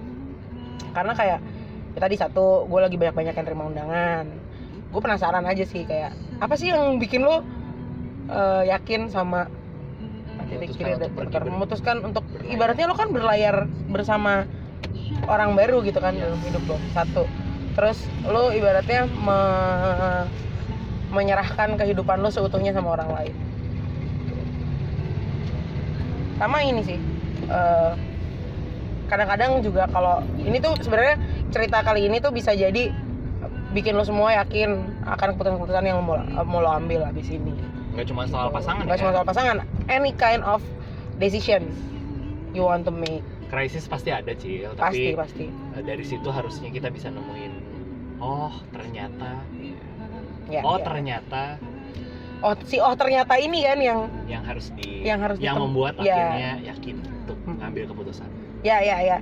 Karena 0.93 1.15
kayak 1.15 1.41
ya 1.93 2.01
tadi 2.01 2.17
satu 2.17 2.65
gue 2.67 2.81
lagi 2.81 2.97
banyak 2.97 3.15
banyak 3.15 3.35
yang 3.37 3.47
terima 3.47 3.69
undangan 3.69 4.42
gue 4.93 5.01
penasaran 5.01 5.45
aja 5.49 5.65
sih 5.65 5.89
kayak 5.89 6.13
apa 6.39 6.55
sih 6.55 6.69
yang 6.69 7.01
bikin 7.01 7.25
lo 7.25 7.41
eh, 8.29 8.63
yakin 8.69 9.09
sama 9.09 9.49
titik 10.53 10.77
kiri 10.77 11.01
dan 11.01 11.09
memutuskan 11.49 12.05
untuk 12.05 12.29
berlayar. 12.29 12.53
ibaratnya 12.53 12.87
lo 12.87 12.95
kan 12.95 13.09
berlayar 13.09 13.57
bersama 13.89 14.45
orang 15.25 15.57
baru 15.57 15.81
gitu 15.81 15.97
kan 15.97 16.13
Iya. 16.13 16.29
dalam 16.29 16.41
hidup 16.45 16.63
lo 16.69 16.77
satu 16.93 17.25
terus 17.73 18.05
lo 18.29 18.53
ibaratnya 18.53 19.09
me- 19.09 20.29
menyerahkan 21.09 21.81
kehidupan 21.81 22.21
lo 22.21 22.29
seutuhnya 22.29 22.77
sama 22.77 23.01
orang 23.01 23.11
lain 23.17 23.35
sama 26.37 26.59
ini 26.61 26.83
sih 26.85 26.99
eh, 27.49 27.93
kadang-kadang 29.09 29.65
juga 29.65 29.89
kalau 29.89 30.21
ini 30.37 30.61
tuh 30.61 30.77
sebenarnya 30.81 31.17
cerita 31.49 31.81
kali 31.81 32.09
ini 32.09 32.21
tuh 32.21 32.33
bisa 32.33 32.53
jadi 32.53 32.93
bikin 33.73 33.93
lo 33.93 34.03
semua 34.03 34.33
yakin 34.35 34.77
akan 35.03 35.27
keputusan-keputusan 35.33 35.83
yang 35.83 35.99
mau, 35.99 36.17
mau 36.45 36.61
lo 36.61 36.71
ambil 36.71 37.03
habis 37.03 37.27
ini. 37.27 37.53
Nggak 37.93 38.07
cuma 38.07 38.25
soal 38.25 38.49
pasangan 38.49 38.85
Nggak 38.85 38.97
ya? 38.97 39.03
cuma 39.03 39.13
soal 39.13 39.27
pasangan. 39.27 39.57
Any 39.87 40.13
kind 40.13 40.41
of 40.43 40.61
decision 41.17 41.69
you 42.51 42.63
want 42.63 42.83
to 42.83 42.93
make. 42.93 43.25
Krisis 43.49 43.85
pasti 43.85 44.09
ada 44.09 44.33
cil. 44.33 44.73
Pasti 44.73 45.13
tapi 45.13 45.13
pasti. 45.15 45.45
eh, 45.49 45.83
dari 45.83 46.01
situ 46.03 46.25
harusnya 46.27 46.69
kita 46.69 46.89
bisa 46.89 47.09
nemuin 47.09 47.53
oh 48.19 48.53
ternyata. 48.71 49.41
Ya, 50.47 50.61
oh 50.61 50.77
ya. 50.77 50.85
ternyata. 50.85 51.61
Oh 52.41 52.57
si 52.63 52.77
oh 52.77 52.93
ternyata 52.93 53.37
ini 53.37 53.63
kan 53.63 53.79
yang 53.79 54.01
yang 54.27 54.43
harus 54.43 54.73
di 54.75 55.05
Yang 55.05 55.21
harus 55.23 55.37
yang 55.39 55.55
ditem- 55.55 55.65
membuat 55.69 55.93
ya. 55.97 56.11
akhirnya 56.11 56.51
yakin 56.67 56.97
untuk 56.99 57.39
Hmm. 57.43 57.57
ngambil 57.59 57.85
keputusan. 57.89 58.29
Ya 58.63 58.81
ya 58.81 58.99
ya. 59.01 59.19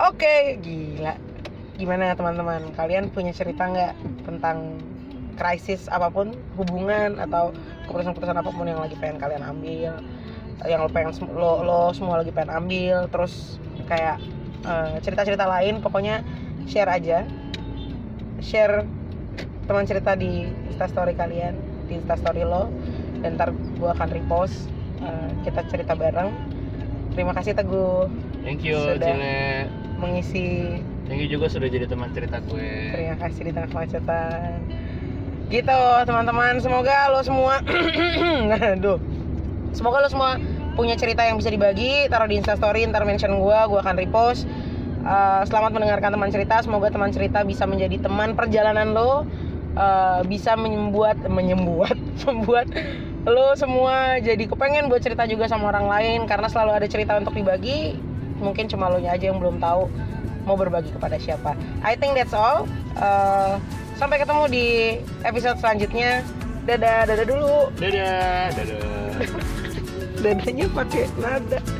Oke 0.00 0.58
gila 0.58 1.14
gimana 1.78 2.12
teman-teman? 2.18 2.74
Kalian 2.74 3.08
punya 3.14 3.30
cerita 3.30 3.70
nggak 3.70 3.94
tentang 4.26 4.76
krisis 5.38 5.86
apa 5.86 6.10
pun 6.10 6.34
hubungan 6.58 7.22
atau 7.22 7.54
keputusan-keputusan 7.86 8.36
apa 8.42 8.50
pun 8.50 8.66
yang 8.66 8.82
lagi 8.82 8.98
pengen 8.98 9.22
kalian 9.22 9.46
ambil 9.46 9.94
yang 10.66 10.82
lo 10.82 10.90
pengen 10.90 11.14
lo 11.30 11.62
lo 11.62 11.94
semua 11.94 12.18
lagi 12.18 12.34
pengen 12.34 12.50
ambil 12.50 13.06
terus 13.06 13.62
kayak 13.86 14.18
eh, 14.66 14.98
cerita-cerita 14.98 15.46
lain 15.46 15.78
pokoknya 15.78 16.26
share 16.66 16.90
aja. 16.90 17.22
Share 18.42 18.82
teman 19.70 19.86
cerita 19.86 20.18
di 20.18 20.50
instastory 20.66 21.14
kalian 21.14 21.54
di 21.86 22.02
instastory 22.02 22.42
lo 22.42 22.66
dan 23.22 23.38
ntar 23.38 23.54
gua 23.78 23.94
akan 23.94 24.10
repost 24.10 24.66
eh, 24.98 25.30
kita 25.46 25.62
cerita 25.70 25.94
bareng. 25.94 26.34
Terima 27.14 27.30
kasih 27.38 27.54
teguh. 27.54 28.10
Thank 28.42 28.66
you 28.66 28.78
Sudah. 28.78 29.14
Cile 29.14 29.70
mengisi 29.98 30.78
thank 31.08 31.24
you 31.24 31.28
juga 31.28 31.48
sudah 31.48 31.66
jadi 31.72 31.88
teman 31.88 32.12
cerita 32.12 32.38
gue. 32.44 32.92
Terima 32.92 33.16
kasih 33.16 33.42
di 33.48 33.52
tengah 33.56 33.70
kemacetan. 33.72 34.60
Gitu 35.48 35.80
teman-teman. 36.04 36.60
Semoga 36.60 37.08
lo 37.08 37.20
semua 37.24 37.64
aduh 38.76 39.00
semoga 39.72 40.04
lo 40.04 40.08
semua 40.12 40.36
punya 40.76 40.94
cerita 40.94 41.26
yang 41.26 41.40
bisa 41.40 41.50
dibagi 41.50 42.06
taruh 42.06 42.30
di 42.30 42.38
instastory 42.38 42.86
ntar 42.86 43.02
mention 43.08 43.40
gua 43.40 43.66
gua 43.66 43.80
akan 43.80 43.96
repost. 43.96 44.44
Uh, 45.08 45.40
selamat 45.48 45.72
mendengarkan 45.72 46.12
teman 46.12 46.28
cerita. 46.28 46.60
Semoga 46.60 46.92
teman 46.92 47.08
cerita 47.10 47.40
bisa 47.42 47.64
menjadi 47.64 47.96
teman 48.04 48.36
perjalanan 48.36 48.92
lo 48.92 49.24
uh, 49.74 50.20
bisa 50.28 50.52
membuat 50.60 51.16
menyembuat 51.24 51.96
membuat 52.28 52.68
lo 53.24 53.52
semua 53.56 54.20
jadi 54.20 54.44
kepengen 54.44 54.92
buat 54.92 55.00
cerita 55.00 55.24
juga 55.24 55.48
sama 55.48 55.72
orang 55.72 55.88
lain. 55.88 56.18
Karena 56.28 56.52
selalu 56.52 56.84
ada 56.84 56.86
cerita 56.86 57.16
untuk 57.16 57.32
dibagi 57.32 57.96
mungkin 58.38 58.70
cuma 58.70 58.86
lo 58.86 59.02
nya 59.02 59.18
aja 59.18 59.34
yang 59.34 59.42
belum 59.42 59.58
tahu 59.58 59.90
mau 60.48 60.56
berbagi 60.56 60.88
kepada 60.96 61.20
siapa. 61.20 61.52
I 61.84 61.92
think 61.92 62.16
that's 62.16 62.32
all. 62.32 62.64
Uh, 62.96 63.60
sampai 64.00 64.16
ketemu 64.24 64.44
di 64.48 64.66
episode 65.28 65.60
selanjutnya. 65.60 66.24
Dadah 66.64 67.04
dadah 67.04 67.26
dulu. 67.28 67.56
Dadah 67.76 68.48
dadah. 68.56 68.80
Dadanya 70.24 70.66
pakai 70.72 71.06
nada 71.20 71.77